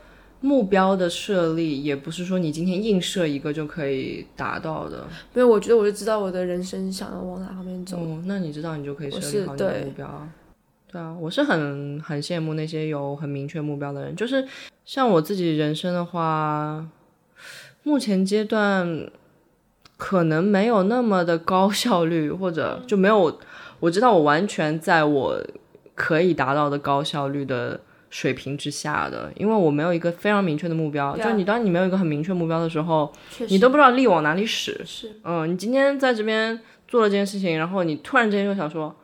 [0.46, 5.04] 目标的设立也不是说你今天硬设一个就可以达到的。
[5.34, 7.98] 没有我觉得我就知道我的人生想要往哪方面走。
[7.98, 10.30] 哦，那你知道你就可以设立好你的目标啊。
[10.92, 14.16] 对啊，我是很很羡慕那些有很明确目标的人。
[14.16, 14.48] 就是
[14.86, 16.86] 像我自己人生的话，
[17.82, 19.10] 目前阶段
[19.98, 23.40] 可能没有那么的高效率，或者就没有
[23.80, 25.44] 我知道我完全在我
[25.96, 31.16] 可以达到的高效率的水平之下的，因为我没有一个非常明确的目标。
[31.18, 33.12] 就你当你没有一个很明确目标的时候，
[33.50, 34.80] 你都不知道力往哪里使。
[34.86, 38.96] 是嗯，你今天在这边做了这件事情，然后你突然之间就想说，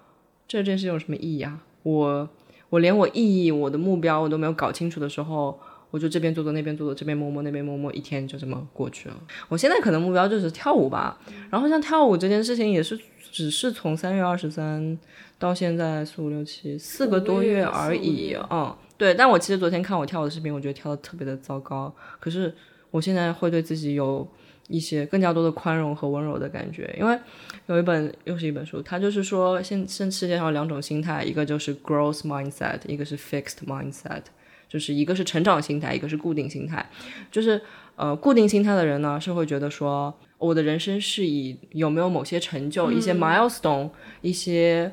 [0.47, 1.59] 这件事情有什么意义啊？
[1.83, 2.29] 我
[2.69, 5.59] 我连我意义、我的目标我都没有搞清楚的时候，
[5.89, 9.15] 我就这边做做那边做做，这边摸摸那边摸摸，一天就这么过去了。
[9.49, 12.97] 我现在可能目标就是跳舞吧，然后像跳舞这件事情也是，
[13.31, 14.97] 只是从三月二十三
[15.39, 19.15] 到现在四五六七四个多月而已，嗯，对。
[19.15, 22.53] 但我其实昨天看我跳舞的视频，我觉得跳的特别的糟糕，可是
[22.91, 24.27] 我现在会对自己有。
[24.67, 27.19] 一些更加多的宽容和温柔的感觉，因为
[27.65, 34.21] 有一本又是一本书，它就是说现现世界上有两种心态，一个就是 growth mindset，一个是 fixed mindset，
[34.69, 36.89] 就是一个是成长心态，一个是固定心态。
[37.29, 37.59] 就是
[37.97, 43.89] 呃固定心态的人呢，是会觉得说我的人生是以有没有某些成就、一些 milestone、
[44.21, 44.89] 一些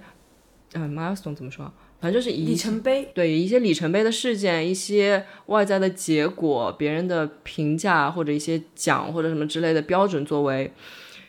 [0.73, 1.73] 嗯 milestone 怎么说？
[2.01, 10.73] 反正就是以里程碑，对一些里程碑的事件、一些外在的结果、别人的评价或者一些奖或者什么之类的标准作为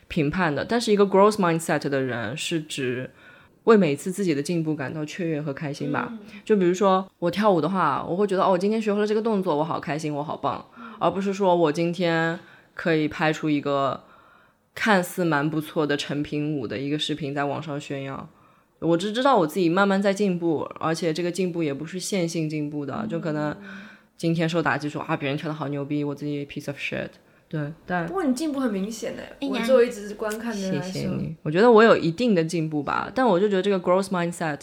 [0.06, 0.64] 评判的。
[0.64, 3.10] 但是一个 growth mindset 的人是指
[3.64, 6.16] 为每次自己的进步感到雀跃和开心吧。
[6.44, 10.64] 就比如说我跳舞的话，我会觉得哦，我今天学会了这个动作，我好开心，我好棒，
[11.00, 12.38] 而不是说我今天
[12.74, 14.04] 可以拍出一个
[14.74, 18.28] 看似蛮不错的成品舞的一个视频在网上炫耀。
[18.80, 23.54] 我只知道我自己慢慢在进步，而且这个进步也不是线性进步的，就可能
[24.16, 27.10] 今天受打击说啊别人跳的好牛逼，我自己 piece of shit。
[27.46, 31.36] 对，但不过你进步很明显的，我作为一直观看的人来说，谢谢你。
[31.42, 34.60] 我觉得我有一定的进步吧，但我就觉得这个 growth mindset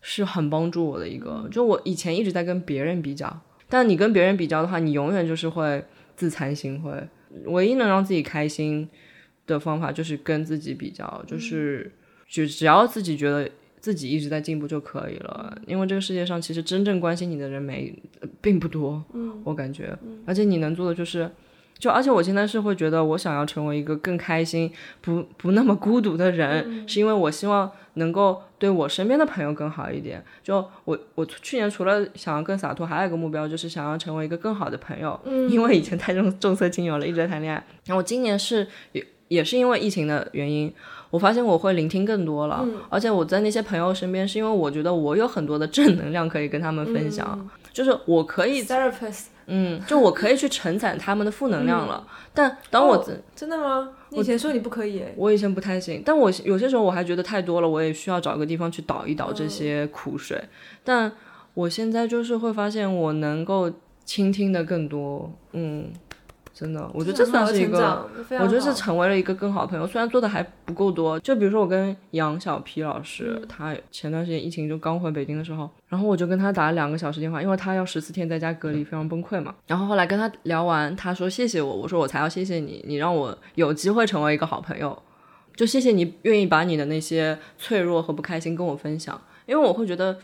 [0.00, 1.48] 是很帮助我的一个。
[1.50, 5.84] 就我以前一直在跟别人比较，但你跟别人比较的话，你永远就是会
[6.16, 7.02] 自惭形秽。
[7.46, 8.90] 唯一能让自己开心
[9.46, 11.90] 的方法就是跟自己比较，就是。
[12.32, 13.46] 就只要自己觉得
[13.78, 17.94] 自己一直在进步就可以了，因为这个世界上其实真正关心你的人没
[18.40, 21.30] 并不多，嗯，我感觉，而且你能做的就是，
[21.78, 30.24] 就而且我现在是会觉得我想要成为一个更开心、不不那么孤独的人，是因为我希望能够对我身边的朋友更好一点。
[30.42, 37.62] 就我我去年除了想要更洒脱，还有一个目标就是想要成为一个更好的朋友，嗯，因为以前太重重色轻友了，一直在谈恋爱。
[37.84, 38.66] 然后我今年是
[39.32, 40.72] 也也是因为疫情的原因。
[41.10, 52.06] 我发现我会聆听更多了，而且我在那些朋友身边，是因为我觉得我有很多的正能量可以跟他们分享，就是我可以，therapist，嗯，就我可以去承载他们的负能量了。
[52.32, 53.04] 但当我
[53.36, 53.90] 真的吗？
[54.08, 60.42] 你以前说你不可以，我以前不太行，但我有些时候我还觉得太多了，我也需要找个地方去倒一倒这些苦水。
[60.82, 61.12] 但
[61.52, 63.70] 我现在就是会发现，我能够
[64.06, 65.92] 倾听的更多，嗯。
[66.54, 68.06] 真的，我觉得这算是一个，
[68.38, 69.86] 我觉得是成为了一个更好的朋友。
[69.86, 79.54] 虽然做的还不够多，就比如说我跟杨小皮老师，他前段时间疫情就刚回北京的时候，然后我就跟他打了两个小时电话，因为他要十四天在家隔离，非常崩溃嘛。
[79.66, 85.02] 然后后来跟他聊完，他说谢谢我，我说我才要谢谢你，你让我有机会成为一个好朋友，
[85.56, 90.18] 就谢谢你愿意把你的那些脆弱和不开心跟我分享，因为我会觉得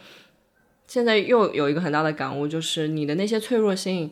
[0.87, 4.11] 现在又有一个很大的感悟，就是你的那些脆弱性。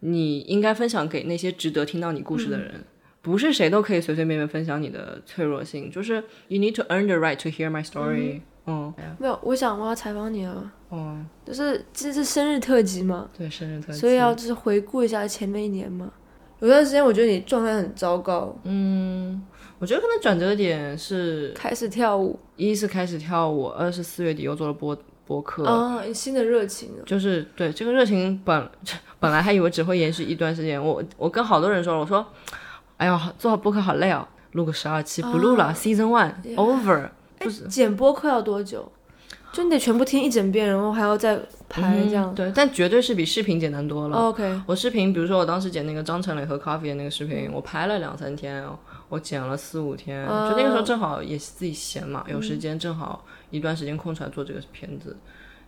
[0.00, 2.84] 你应该分享给那些值得听到你故事的人，
[3.20, 5.90] 不是谁都可以随随便便分享你的脆弱性。
[5.90, 8.40] 就是 you need to earn the right to hear my story。
[8.66, 10.72] 嗯，没有，我想我要采访你啊。
[10.90, 13.28] 哦，就是这是生日特辑嘛？
[13.36, 13.98] 对，生日特辑。
[13.98, 16.12] 所以要就是回顾一下前面一年嘛。
[16.60, 18.54] 有段时间我觉得你状态很糟糕。
[18.64, 19.42] 嗯，
[19.78, 24.96] 我觉得可能转折点是开始跳舞，一是开始跳舞，二是四月底又做了播。
[25.28, 28.70] 博客啊，新的热情，就是对这个热情本
[29.20, 32.26] 本来还以为只会延续一段时间，我我跟好多人说，我说，
[32.96, 38.90] 哎呀，做好播客好累哦，录个十二期不录了，Season One over，就是剪播客要多久？
[39.52, 41.38] 就你得全部听一整遍，然后还要再
[41.68, 42.34] 拍这样。
[42.34, 44.16] 对，但绝对是比视频简单多了。
[44.16, 48.62] OK，我视频，比如说我当时剪那个张成磊和 Coffee 的那个视频，我拍了两三天，
[49.08, 53.24] 我剪了四五天，就那个时候正好也自己闲嘛，有时间正好。
[53.50, 55.16] 一段时间空出来做这个片子，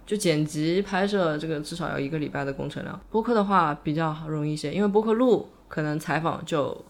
[0.06, 3.00] 就剪辑拍摄这个至少要一个礼拜的工程量。
[3.10, 6.84] 播客的话比较容易一些，因为播客录可能采访就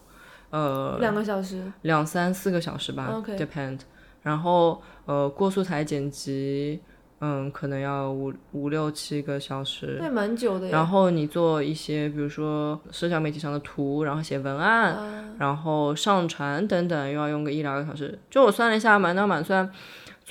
[0.49, 3.79] 呃两个小时，两三四个小时吧，depend。
[4.23, 6.79] 然后呃过素材剪辑，
[7.21, 10.69] 嗯，可能要五五六七个小时，对，蛮久的。
[10.69, 14.95] 然后你做一些比如说社交媒体上的图，然后写文案，
[15.39, 18.19] 然后上传等等，又要用个一两个小时。
[18.29, 19.67] 就我算了一下，满打满算。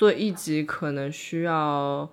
[0.01, 2.09] 做一集可能需要，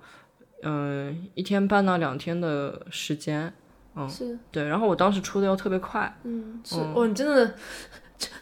[0.62, 3.50] 嗯，一天半到两天的时间，
[3.96, 4.68] 嗯，是对。
[4.68, 7.54] 然后我当时出的又特别快，嗯，是哦，你真的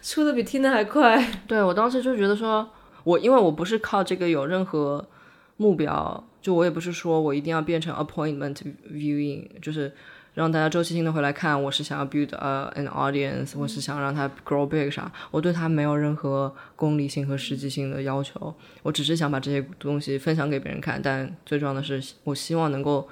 [0.01, 1.25] 出的比听的还快。
[1.47, 2.69] 对我当时就觉得说，
[3.05, 5.07] 我因为我不是靠这个有任何
[5.55, 9.93] 目标，就我也不是说我一定要变成 appointment viewing，就是
[10.37, 23.09] 让大家周期性的回来看，我是想要 build a an audience，我是想让它 grow big 啥，我对它没有任何功利性和实际性的要求，我只是想把这些东西分享给别人看，但最重要的是，我希望能够。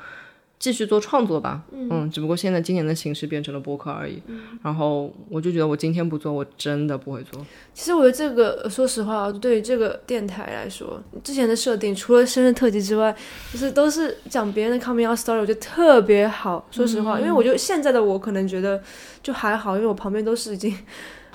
[0.58, 4.22] 继续做创作吧，嗯，只不过现在今年的形式变成了播客而已。
[4.64, 7.46] 然后我就觉得我今天不做，我真的不会做。
[7.74, 13.16] 其实我觉得这个，说实话，对于这个电台来说，之前的设定除了生日特辑之外，
[13.52, 16.66] 就是都是讲别人的 coming out story，我觉得特别好。
[16.72, 18.82] 说实话，因为我觉得现在的我可能觉得
[19.22, 20.76] 就还好，因为我旁边都是已经。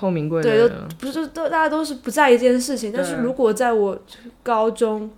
[0.00, 2.90] 透明柜对，都不是都大家都是不在意这件事情。
[2.90, 3.98] 但是如果在我
[4.42, 5.10] 高中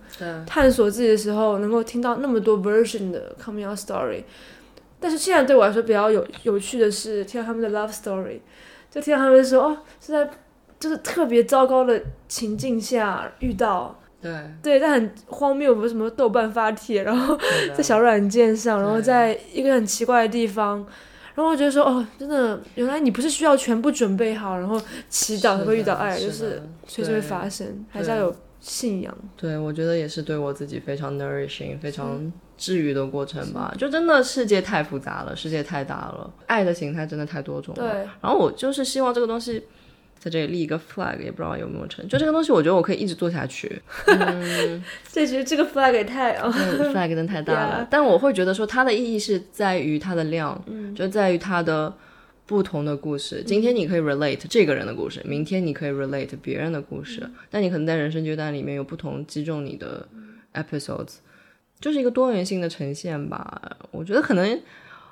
[0.45, 4.23] 探索自己的时候，能够听到那么多 version 的 coming out story，
[4.99, 8.39] 但是现在对我来说比较有有趣的是听到他们的 love story，
[8.91, 10.29] 就听到他们说哦是在
[10.77, 14.33] 就是特别糟糕的情境下遇到，对。
[14.61, 17.39] 对，但很荒谬，不是什么豆瓣发帖，然后
[17.73, 20.85] 在小软件上，然后在一个很奇怪的地方。
[21.35, 24.79] 然后我觉得说，哦，真的，原来你不是需要全部准备好，然后
[25.09, 29.15] 祈祷才会遇到爱，就是随时会发生，还是要有信仰。
[29.35, 33.73] 对，我觉得也是对我自己非常 nourishing、非常治愈的过程吧。
[33.77, 37.81] 就真的世界太复杂了，世界太大了，爱的形态真的太多种了。
[37.81, 38.01] 对。
[38.21, 39.63] 然后我就是希望这个东西。
[40.19, 43.81] 在这里立一个 flag，也不知道有没有成就这个东西，我觉得我可以一直做下去。
[45.11, 47.87] 这其实这个 flag 也太哦，flag 真的太大了。
[47.91, 50.63] 但我会觉得说它的意义是在于它的量，
[50.95, 51.93] 就在于它的
[52.45, 53.43] 不同的故事。
[53.45, 57.29] 今天你可以 relate 这个人的故事，明天你可以 relate 别人的故事。
[57.49, 60.07] 但你可能在人生阶段里面有不同击中你的
[60.53, 61.15] episodes，
[61.81, 63.77] 就是一个多元性的呈现吧。
[63.91, 64.61] 我觉得可能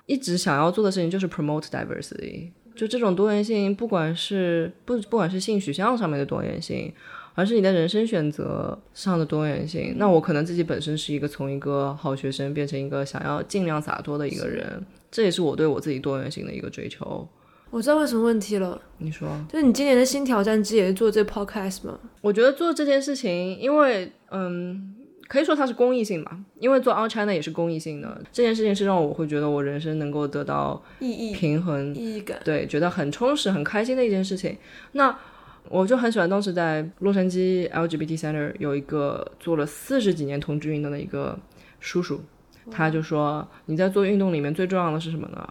[0.05, 2.51] 一直想要做的事情就是 promote diversity。
[2.75, 6.91] 就这种多元性，不管是不不管是性取向上面的多元性，
[7.35, 9.95] 而是你的人生选择上的多元性。
[9.97, 17.27] 那我可能自己本身是一个从一个好学生变成一个想要尽量洒脱的一个人，这也是我对我自己多元性的一个追求。
[17.69, 21.99] 我知道为什么问题了，你说，就是你今年的新挑战之一也是做这 podcast 吗？
[22.21, 24.95] 我觉得做这件事情，因为嗯。
[25.31, 28.21] 可以说它是公益性吧，因为做 All China 也是公益性的。
[28.33, 34.57] 这件事情是让我会觉得我人生能够得到意义、平衡、意义感，对，觉得很充实、很开心的一件事情。
[34.91, 35.17] 那
[35.69, 41.39] 我就很喜欢当时在洛杉矶 LGBT Center 有一个做了四十几年同志运动的一个
[41.79, 42.19] 叔叔，
[42.69, 45.47] 他就说你在做运动里面最重要的是什么呢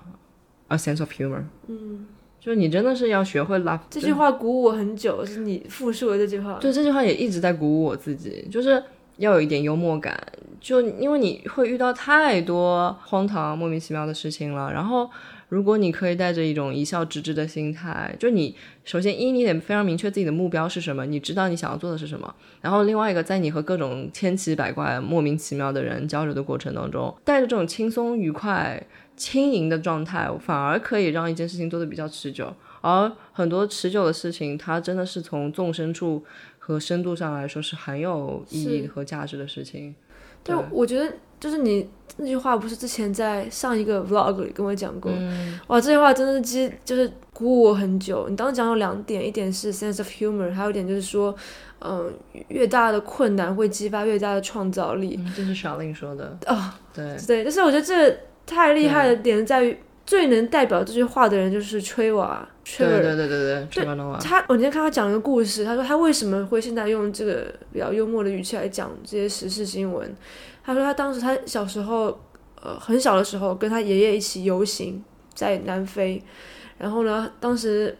[0.68, 1.44] ？A sense of humor。
[1.68, 2.06] 嗯，
[2.38, 3.80] 就是你真的是要学会 laugh。
[3.88, 6.58] 这句话鼓舞我很久，是你复述的这句话。
[6.60, 8.82] 对，这句话也一直在鼓舞我自己，就是。
[9.20, 10.18] 要有一点幽默感，
[10.58, 14.72] 就因为你会遇到太多荒唐、莫名其妙的事情了。
[14.72, 15.10] 然后，
[15.50, 22.34] 如果你可以带着一种一笑置之的心态，就你首先一你得非常明确自己的目标是什么，你知道你想要做的是什么。
[22.62, 28.82] 然后另外一个，在你和各种千奇百怪、莫名其妙的人交流的过程当中，带着这种轻松、愉快、
[29.16, 32.50] 轻盈的状态，反而可以让一件事情做得比较持久。
[32.82, 36.24] 而很多持久的事情，它真的是从纵深处。
[36.70, 39.92] 和深度上来说是很有意义和价值的事情。
[40.44, 45.10] 对，我觉得就是你那句话不是之前在上一个 vlog 里跟我讲过，
[45.66, 48.28] 哇，这句话真的是激就是鼓舞我很久。
[48.28, 51.34] 你当时讲有两点，一点是 sense of humor，还有一点就是说，
[51.80, 52.10] 嗯，
[52.48, 55.18] 越大的困难会激发越大的创造力。
[55.36, 58.16] 这是小令说的啊，对对，但是我觉得这
[58.46, 59.76] 太厉害的点在于。
[60.10, 62.44] 最能代表这句话的人就是吹娃，
[62.76, 64.18] 对对对对对，吹瓦诺瓦。
[64.18, 70.12] 他我今天看他讲了个故事，他说他为什么会现在用这个比较幽默的语气来讲这些时事新闻。
[70.64, 72.06] 他说他当时他小时候，
[72.60, 75.00] 呃，很小的时候跟他爷爷一起游行
[75.32, 76.20] 在南非，
[76.76, 77.96] 然后呢，当时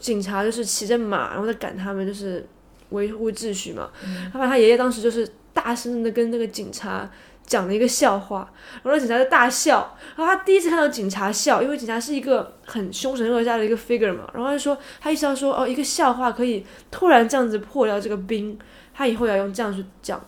[0.00, 2.46] 警察就是骑着马，然后在赶他们，就是
[2.90, 3.90] 维护秩序嘛。
[4.32, 7.10] 他把他爷爷当时就是大声的跟那个警察。
[7.50, 8.48] 讲了一个笑话，
[8.84, 9.96] 然后警察就大笑。
[10.14, 14.30] 然后他第一次看到警察笑，因为警察是一个很凶神恶煞的一个 figure 嘛。
[14.32, 18.56] 然后他就说，他意识到说，哦，一个笑话可以突然这样子破掉这个冰，
[18.94, 20.24] 他以后要用这样去讲，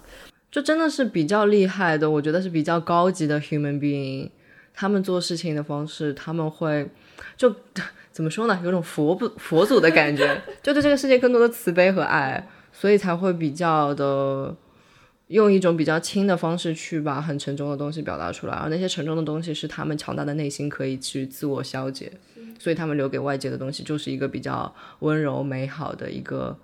[0.51, 2.11] 就真的是比较厉害的。
[2.11, 4.29] 我觉得是比较高级的 human being，
[4.75, 6.91] 他们做事情的方式，他们会
[7.37, 7.55] 就
[8.11, 8.61] 怎么说呢？
[8.65, 14.53] 有种佛不佛祖的感觉，就对这个世界更多的慈悲和爱，所以才会比较的。
[15.33, 22.13] 用一种比较轻的方式去把很沉重的东西表达出来，而那些沉重的东西是他们强大的内心可以去自我消解，
[22.59, 26.55] 所以他们留给外界的东西就是一个比较温柔美好的一个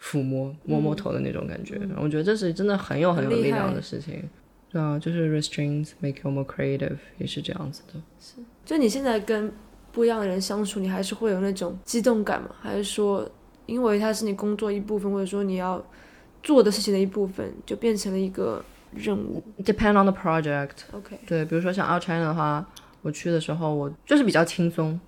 [0.00, 1.80] 抚摸摸摸头的那种感觉。
[2.00, 4.22] 我觉得这是真的很有很有力量的事情。
[4.70, 8.00] 对啊，就是 restraints make you more creative 也是这样子的。
[8.20, 9.52] 是，就你现在跟
[9.90, 12.50] 不一样的人相处，你还是会有那种激动感吗？
[12.60, 13.28] 还是说，
[13.66, 15.84] 因为它是你工作一部分，或者说你要？
[16.44, 18.62] 做的事情的一部分就变成了一个
[18.94, 19.42] 任务。
[19.64, 20.84] Depend on the project.
[20.92, 21.18] OK.
[21.26, 22.64] 对，比如说像 Out China 的话，
[23.02, 25.00] 我去的时候，我就是比较轻松，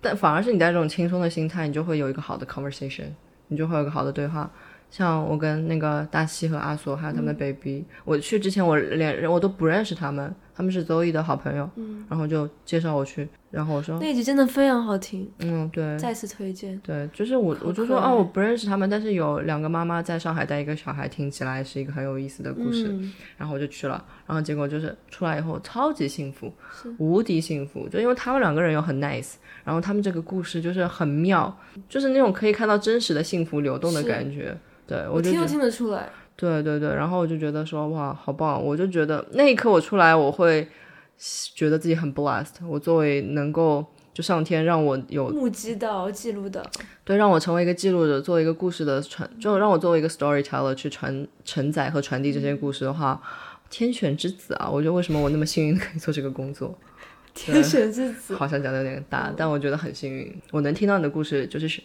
[0.00, 3.08] 但反而是你带这种轻松的心态，你就会有一个好的 conversation，
[3.48, 4.50] 你就会有一个好的对话。
[4.90, 11.68] 像我跟那个大西和阿索还有他们的 baby，我去之前我连人我都不认识他们，他们是 Zoe 的好朋友，
[12.08, 16.78] 然后就介绍我去，然后我说，那集真的非常好听，嗯，对，再次推荐。
[16.80, 22.94] 对，就是我我就说哦，我不认识他们，但是有两个妈妈在上海带一个小孩，听起来是一个很有意思的故事，
[23.36, 26.52] 然后我就去了，然后结果就是出来以后超级幸福，
[26.98, 29.34] 无敌幸福，就因为他们两个人又很 nice，
[29.64, 31.56] 然后他们这个故事就是很妙，
[31.88, 34.56] 就是那种可以看到真实的幸福流动的感觉。
[34.86, 36.10] 对，我听都听得出来。
[36.42, 38.60] 对对对，然后我就觉得说哇，好棒！
[38.60, 40.66] 我就觉得那一刻我出来，我会
[41.54, 42.54] 觉得自己很 blessed。
[42.66, 46.60] 我作为能够就上天让我有目击到、记录的，
[47.04, 53.22] 对，让我成为一个记录者，做一个故事的传，就让我作为一个 storyteller 去传承载和传递这些故事的话，
[53.70, 54.68] 天选之子啊！
[54.68, 56.76] 我觉得为什么我那么幸运可以做这个工作？
[57.34, 61.80] 天选之子， 好像讲的有点大，但我觉得很幸运，我能听到你的故事，就是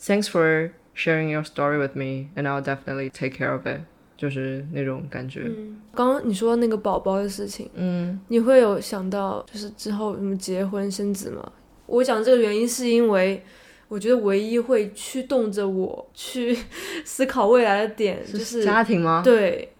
[0.00, 0.70] thanks for。
[1.00, 3.82] Sharing your story with me, and I'll definitely take care of it，
[4.18, 5.50] 就是那种感觉。
[5.94, 11.52] 刚刚你说那个宝宝的事情，嗯，你会有想到就是之后什么结婚生子吗？
[11.86, 13.42] 我讲这个原因是因为
[13.88, 16.58] 我觉得唯一会驱动着我去
[17.04, 19.22] 思考未来的点就是家庭吗？
[19.24, 19.72] 对。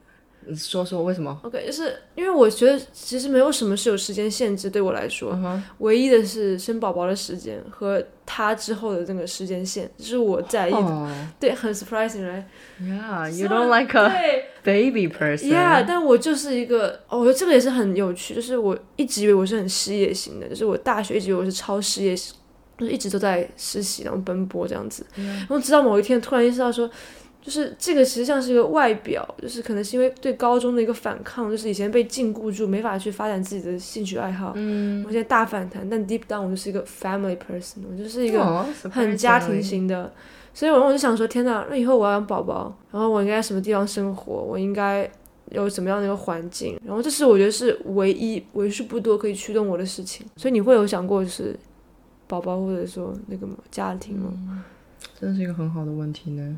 [0.56, 5.38] 说说为什么？OK，就是因为我觉得其实没有什么是有时间限制，对我来说，
[5.78, 11.10] 唯一的是生宝宝的时间和他之后的那个时间线，就是我在意的。
[11.38, 15.48] 对，很 surprising，right？Yeah，you don't like a baby person。
[15.48, 22.34] Yeah，但我就是一个，我觉得这个也是很有趣，就是我一直以为我是很事业型的，就是我大学一直以为我是超事业型，
[22.78, 26.90] 就是一直都在实习然后奔波这样子，然后直到某一天突然意识到说。
[27.40, 34.52] 就是这个实际上是一个外表，就是可能是因为对高中的一个反抗，就是以前被禁锢住，没法去发展自己的兴趣爱好。
[34.56, 40.12] 嗯，我现在大反弹，但 deep down 我就是一个 family person，我就是一个很家庭型的，
[40.52, 45.10] 所以我我就想说，天哪，那以后我要养宝宝，然后我应该什么地方生活，我应该
[45.50, 50.26] 有什么样的一个环境，然后这是我觉得是唯一为数不多可以驱动我的事情。
[50.36, 51.56] 所以你会有想过就是
[52.26, 54.64] 宝宝或者说那个家庭吗？
[55.18, 56.56] 真的是一个很好的问题呢。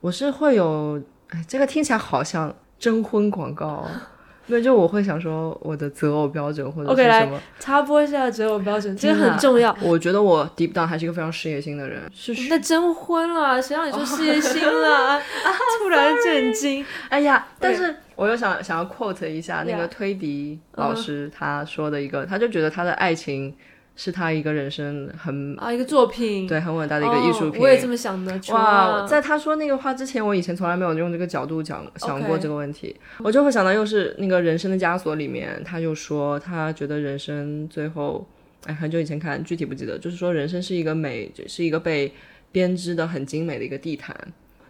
[0.00, 3.86] 我是会有，哎，这个听起来好像征婚广告，
[4.46, 9.76] 那就我会想说我的择偶标准或者是什么，插播一下择偶标准，这个很重要。
[9.82, 12.00] 我觉得我 deep down 还是一个非常事业心的人。
[12.14, 15.20] 是那征婚了，谁让你说事业心了？
[15.78, 16.84] 突然震惊！
[17.10, 23.54] 哎呀，但是我又想想要 quote 一下那个推迪老师他说的一个，他就觉得他的爱情。
[24.02, 27.60] 是他一个人生很啊一个作品，对，很伟大的一个艺术品。
[27.60, 28.32] 我也这么想的。
[28.48, 32.96] 哇，在他说那个话之前，我以前从来没有用这个角度讲想过这个问题。
[33.18, 38.26] 我就会想到，又是那个人生的枷锁里面，他就说他觉得人生最后，
[38.64, 42.10] 哎，很久以前看，具体不记得，就是说人生是一个美，是一个被
[42.50, 44.16] 编织的很精美的一个地毯。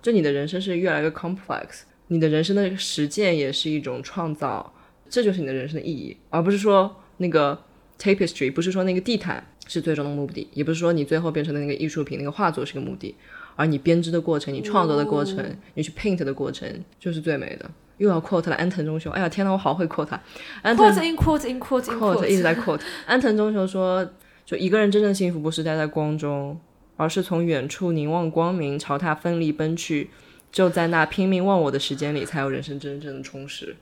[0.02, 4.74] 就你的人生是越来越 complex，你的人生的实践也是一种创造，
[5.08, 7.56] 这就是你的人生的意义，而不是说那个。
[8.00, 13.14] Tapestry 不是说那个地毯是最终的目的，也不是说你最后变成的那个艺术品、那个画作是个目的，
[13.56, 15.44] 而你编织的过程、你创作的过程、
[15.74, 16.66] 你去 paint 的过程
[16.98, 17.70] 就是最美的。
[17.98, 20.18] 又要 quote 了安藤忠雄，哎呀天呐，我好会 quote。
[20.62, 22.80] quote in quote in quote in quote 一直在 quote。
[23.04, 24.10] 安藤忠雄说，
[24.46, 26.58] 就一个人真正幸福不是待在光中，
[26.96, 30.08] 而是从远处凝望光明，朝他奋力奔去。
[30.50, 33.76] 就在那拼命忘我的时间里，才有人生真正的充实。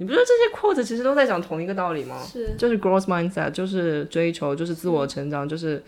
[0.00, 2.16] 你不觉得这些 quote 其实都在讲同一个道理吗？
[2.26, 5.84] 是，就是 growth mindset，就是追求，就是自我成长，就是，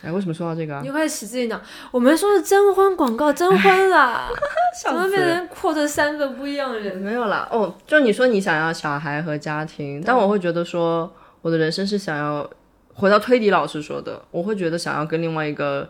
[0.00, 0.80] 哎，为什么说到这个啊？
[0.82, 1.60] 你开始起自己脑，
[1.90, 4.30] 我们说是征婚广告，征婚啦，
[4.82, 6.96] 怎么变成 quote 三个不一样的人？
[6.96, 12.48] 没有啦，哦，就你说你想要小孩和家庭，但我会觉得说，我的人生是想要
[12.94, 15.86] 回到推理老师说的，我会觉得想要跟另外一个，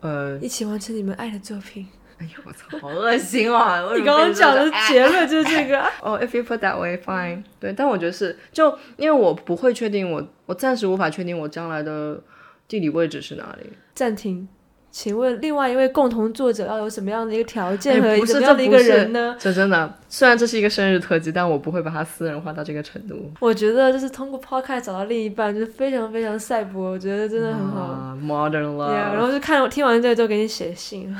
[0.00, 1.86] 呃，一起完成你们爱的作品。
[2.18, 3.80] 哎呦我操，好恶心啊！
[3.96, 5.80] 你刚刚讲的结论就是这个。
[6.02, 7.42] 哦，if you put that way, fine。
[7.60, 12.20] 对，但我觉得是，就因为我不会确定，我我暂时无法确定我将来的
[12.66, 13.70] 地理位置是哪里。
[13.94, 14.48] 暂停。
[14.90, 19.36] 请问另外一位共同作者要有什么样的一个条件和什么样的一个人呢？
[19.38, 23.30] 这真的，虽然这是一个生日特辑，但我不会把它私人化到这个程度。
[23.38, 28.16] 我觉得就是通过 Podcast 找到另一半，就是非常非常赛博，我觉得真的很好。
[28.20, 28.92] Modern love。
[28.92, 31.14] 然后就看听完这个之后给你写信，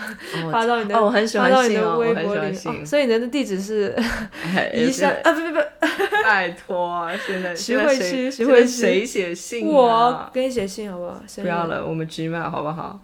[0.51, 3.95] 发到你的，我很喜欢信哦，我很喜欢所以你的地址是
[4.75, 5.61] 宜山啊，不不不，
[6.25, 9.69] 拜托，现在 徐汇区，徐汇区，谁写信？
[9.69, 11.23] 我给你写信好不好？
[11.37, 12.99] 不要了，我们 Gmail 好不好？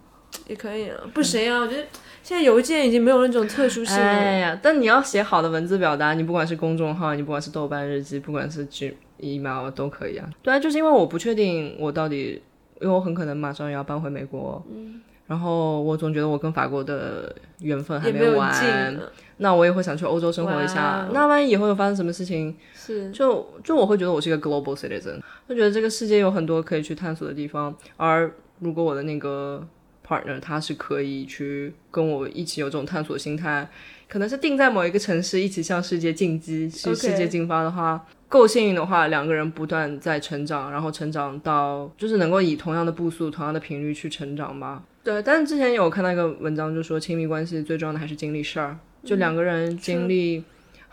[0.47, 1.83] 也可以啊，不行啊，我觉得
[2.21, 4.03] 现在邮件已经没有那种特殊性了。
[4.03, 10.29] 哎呀，但你要写好的文字表达，你不管是公众号，你不管是豆瓣日记，不管是 G email 都可以啊。
[10.41, 12.41] 对啊，就是因为我不确定我到底，
[12.81, 18.99] 因为我很可能马上要搬回美国，嗯，然后我总觉得我跟法国的缘分还没有完，尽，
[19.37, 21.07] 那我也会想去欧洲生活一下。
[21.11, 27.75] 那万一以后有发生什么事情，是就就我会觉得我是一个 global citizen，会觉得这个世界有很多可以去探索的地方。
[27.97, 29.65] 而如果我的那个
[30.07, 33.67] partner 他是可以去跟我一起有这种探索心态，
[34.07, 38.05] 可能是定在某一个城市一起向世界进击，去世界进发的话。
[38.27, 44.83] 够幸运的话，两个人不断在成长，然后成长到就是能够以同样的步速、同样的频率去成长吧。
[45.03, 50.43] 对，但是之前有看到一个文章，就说亲密关系最重要的还是经历事儿，就两个人经历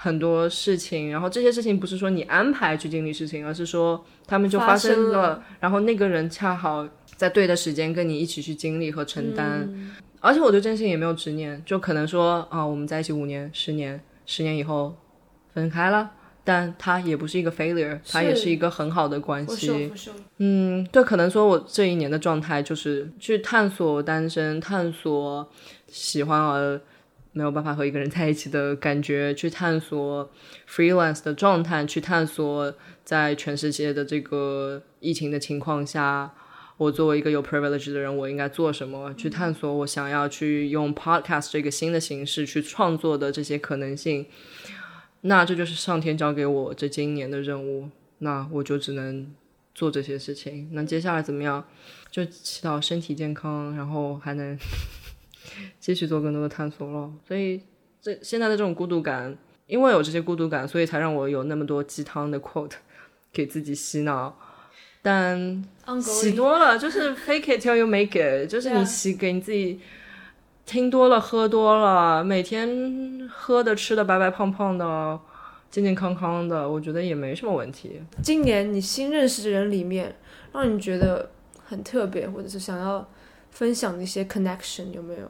[0.03, 6.85] 很多事情，然后这些事情不是说你安排去经历事情，而是说他们就发生了，然后那个人恰好
[7.15, 9.73] 在对的时间跟你一起去经历和承担。
[10.19, 14.97] 而且我对这件事情也没有执念，就可能说啊，我们在一起五年、十年，十年以后
[15.55, 16.11] 分开了。
[16.45, 19.93] 但他也不是一个 failure，他也是一个很好的关系。
[20.39, 25.49] 嗯，对，可能说我这一年的状态就是去探索单身，探索
[25.87, 26.81] 喜欢而
[27.33, 30.31] 没有办法和一个人在一起的感觉，去探索
[30.69, 32.75] freelance 的状态，去探索
[33.05, 36.35] 在全世界的这个疫情的情况下，
[36.77, 39.13] 我作为一个有 privilege 的人，我应该做什么？
[39.15, 44.27] 去探索我想要去用 podcast 这个新的形式去创作的这些可能性。
[45.23, 49.33] 那这就是上天交给我这今年的任务，那我就只能
[49.75, 50.69] 做这些事情。
[50.73, 51.65] 那接下来怎么样？
[52.11, 54.59] 就祈祷身体健康，然后还能
[55.79, 57.13] 继续做更多的探索咯。
[57.27, 57.61] 所以
[58.01, 59.37] 这现在的这种孤独感，
[59.67, 62.73] 因为有这些孤独感，所以才让我有那么多鸡汤的 quote
[63.33, 64.39] 给自己洗脑。
[65.05, 65.65] 但
[66.01, 69.81] 洗多了就是 fake it till you make it，就是你洗给你自己
[70.65, 75.19] 听多了、喝多了，每天喝的、吃的白白胖胖的、
[75.73, 78.01] 健健康康的，我觉得也没什么问题。
[78.23, 80.15] 今年你新认识的人里面，
[80.53, 81.33] 让你觉得
[81.65, 83.05] 很特别，或者是想要
[83.51, 85.29] 分享的一些 connection 有没有？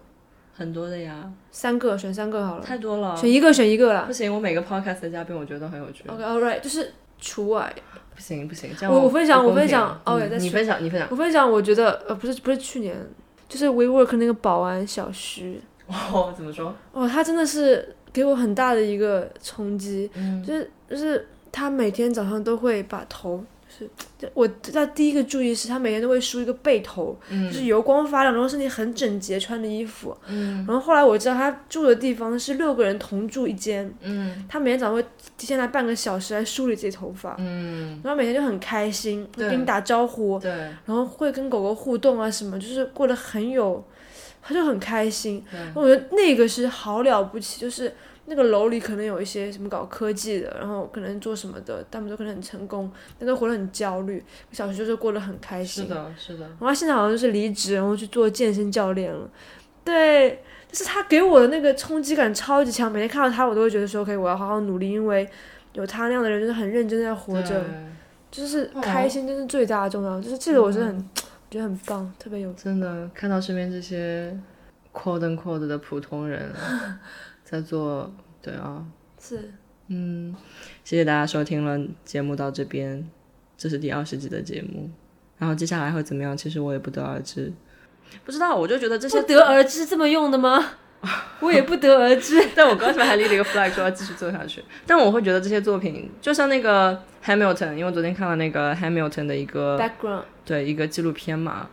[0.63, 3.17] 很多的呀，三个，选三个好了，太多了。
[3.17, 4.13] 选一个，选一个啦不。
[4.13, 6.05] 行，我每个 podcast 的嘉宾我觉得都很有趣。
[6.07, 7.73] OK，all right，就是除外。
[8.15, 11.09] 不行不行，这样我我分享我分享嗯 OK，that's 你分享你分享。
[11.11, 12.95] 我分享，我觉得呃，不是不是去年，
[13.49, 16.75] 就是 WeWork 那个保安小徐， 哦，怎么说？
[16.93, 23.45] 哦，他真的是给我很大的一个冲击，嗯就是就是他每天早上都会把头，就
[24.35, 30.65] 我在第一个注意是他每天都会梳一个背头，就是油光发亮，然后身体很整洁穿的衣服，嗯。
[30.67, 34.45] 然后后来我知道他住的地方是六个人同住一间，嗯。
[34.49, 35.05] 他每天早上会
[35.37, 40.51] 提前来半个小时来梳理自己头发，嗯，然后每天就很开心，会跟你打招呼，对。
[40.51, 43.85] 然后会跟狗狗互动啊什么，就是过得很有，
[44.43, 45.43] 他就很开心。
[45.75, 47.93] 我觉得那个是好了不起，就是
[48.27, 54.23] 那个楼里可能有一些什么搞科技的，然后可能做什么的，他们都可能很成功，但都活得很焦虑。
[54.53, 55.85] 小学就是过得很开心。
[55.85, 56.47] 是的，是的。
[56.61, 59.29] 然后现在好像就是离职，然后去做健身教练了。
[59.85, 65.29] 对，就是他给我的那个冲击感超级强，每天看到他，我都会觉得说，OK，我要好好努力，因为
[65.73, 67.65] 有他那样的人，就是很认真在活着，
[68.31, 70.21] 就是开心，真是最大的重要。
[70.21, 71.11] 就是这个我是很、
[71.51, 74.39] 觉得很棒，特别有真的看到身边这些
[74.93, 76.49] quote unquote 的普通人
[77.53, 78.83] 在做，对啊，
[79.21, 79.53] 是。
[79.89, 80.35] 嗯，
[80.85, 83.07] 谢谢大家收听了节目到这边，
[83.59, 84.89] 这是第二十集的节目，
[85.37, 87.53] 然后接下来会怎么样，其实我也不得而知，
[88.25, 90.65] 不知道，我就觉得这些不得而知这么用的吗？
[91.41, 92.43] 我也不得而知。
[92.57, 101.69] 但我刚才还立了一个 flag 说要继续做下去，但我会觉得这些作品就像那个 Hamilton，因为我昨天看了那个 Hamilton 的一个 Background 对一个纪录片嘛，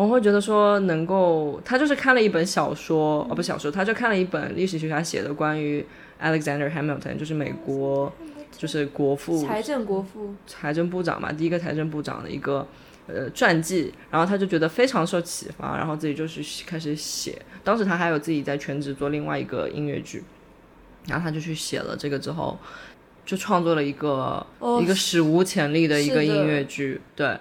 [0.00, 5.84] 我会觉得说能够，他就是看了一本小说，哦不小说，他就看了一本历史学家写的关于
[6.22, 8.12] Alexander Hamilton，就是美国
[8.56, 12.64] 就是国父财政国父，财政部长嘛，第一个财政部长的一个
[13.08, 17.36] 呃传记，然后他就觉得非常受启发，然后自己就是开始写。
[17.64, 20.22] 当时他还有自己在全职做另外一个音乐剧，
[21.08, 22.56] 然后他就去写了这个之后，
[23.26, 27.36] 就创作了一个、哦一个史无前例的一个音乐剧，对。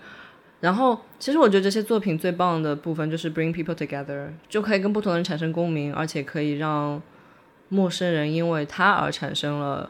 [0.59, 7.01] 然后，其实我觉得这些作品最棒的部分就是 bring people together，就可以跟不同的人产生共鸣，而且可以让
[7.69, 9.89] 陌生人因为他而产生了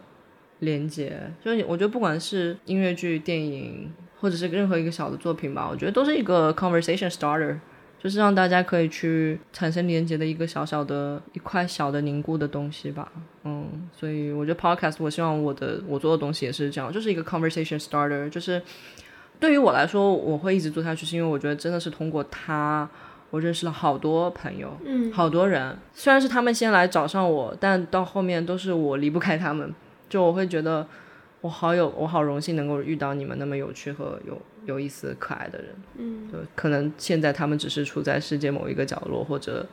[0.59, 1.32] 连接。
[1.41, 7.57] 就是我觉得不管是音乐剧、电影，或者是任何一个小的作品吧，我觉得都是一个 conversation starter，
[7.97, 13.09] 就是让大家可以去产生连接的一个小小的一块小的凝固的东西吧。
[13.45, 18.61] 嗯，所以我觉得 podcast，我希望我的我做的东西也是这样，就是一个 conversation starter，就是
[19.39, 22.89] 对于我来说，我会一直做下去，是因为我觉得真的是通过他。
[23.29, 29.69] 我认识了好多朋友，嗯，好多人，虽然是他们先来找上我，但到后面都是我离不开他们。
[30.07, 30.88] 就我会觉得，
[31.41, 35.75] 我好有我好荣幸能够遇到你们那么有趣和有有意思、可爱的人。
[35.97, 39.67] 嗯，就可能现在他们只是处在世界某一个角落，或者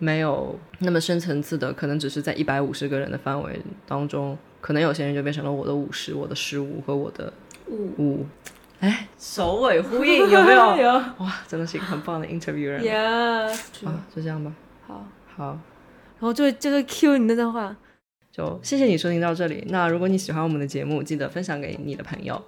[0.00, 7.32] 没有那么深层次的，可能只是在一百五十个人的范围当中，可能有些人就变成了我的五十、我的十五和我的
[7.68, 8.26] 五五。
[8.80, 10.76] 哎，首尾呼应有没有？
[10.76, 12.84] 有哇，真的是一个很棒的 interview 人。
[12.84, 13.46] 呀，
[13.84, 14.52] 啊，就这样吧。
[14.86, 15.04] 好，
[15.34, 15.46] 好，
[16.18, 17.74] 然后就就是 Q 你那段话，
[18.30, 19.64] 就谢谢你收听到这里。
[19.68, 22.40] 那如果你喜欢我们的节目，记得分享给你的朋友。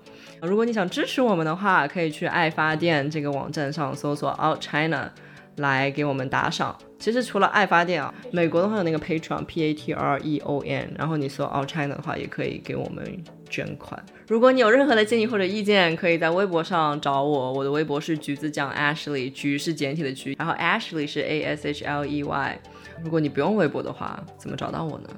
[0.43, 5.11] 如果你想支持我们的话，可以去爱发电这个网站上搜索 Out China
[5.57, 6.77] 来给我们打赏。
[6.99, 14.03] 其实除了爱发电啊，美国的话有那个 Patreon P A T R E O N，然后你搜 Out China 的话，也可以给我们捐款。
[14.27, 17.53] 如果你有任何的建议或者意见，可以在微博上找我。
[17.53, 22.59] 我的微博是橘子酱 Ashley，橘是简体的橘，然后 Ashley 是 A S H L E Y。
[23.03, 25.09] 如果你不用微博的话，怎么找到我呢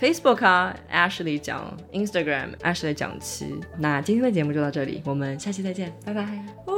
[0.00, 3.54] ？Facebook 啊，Ashley 讲，Instagram Ashley 讲七。
[3.78, 6.22] 那今天的节目就到这里，我们下期再见，拜拜。
[6.66, 6.74] 哦。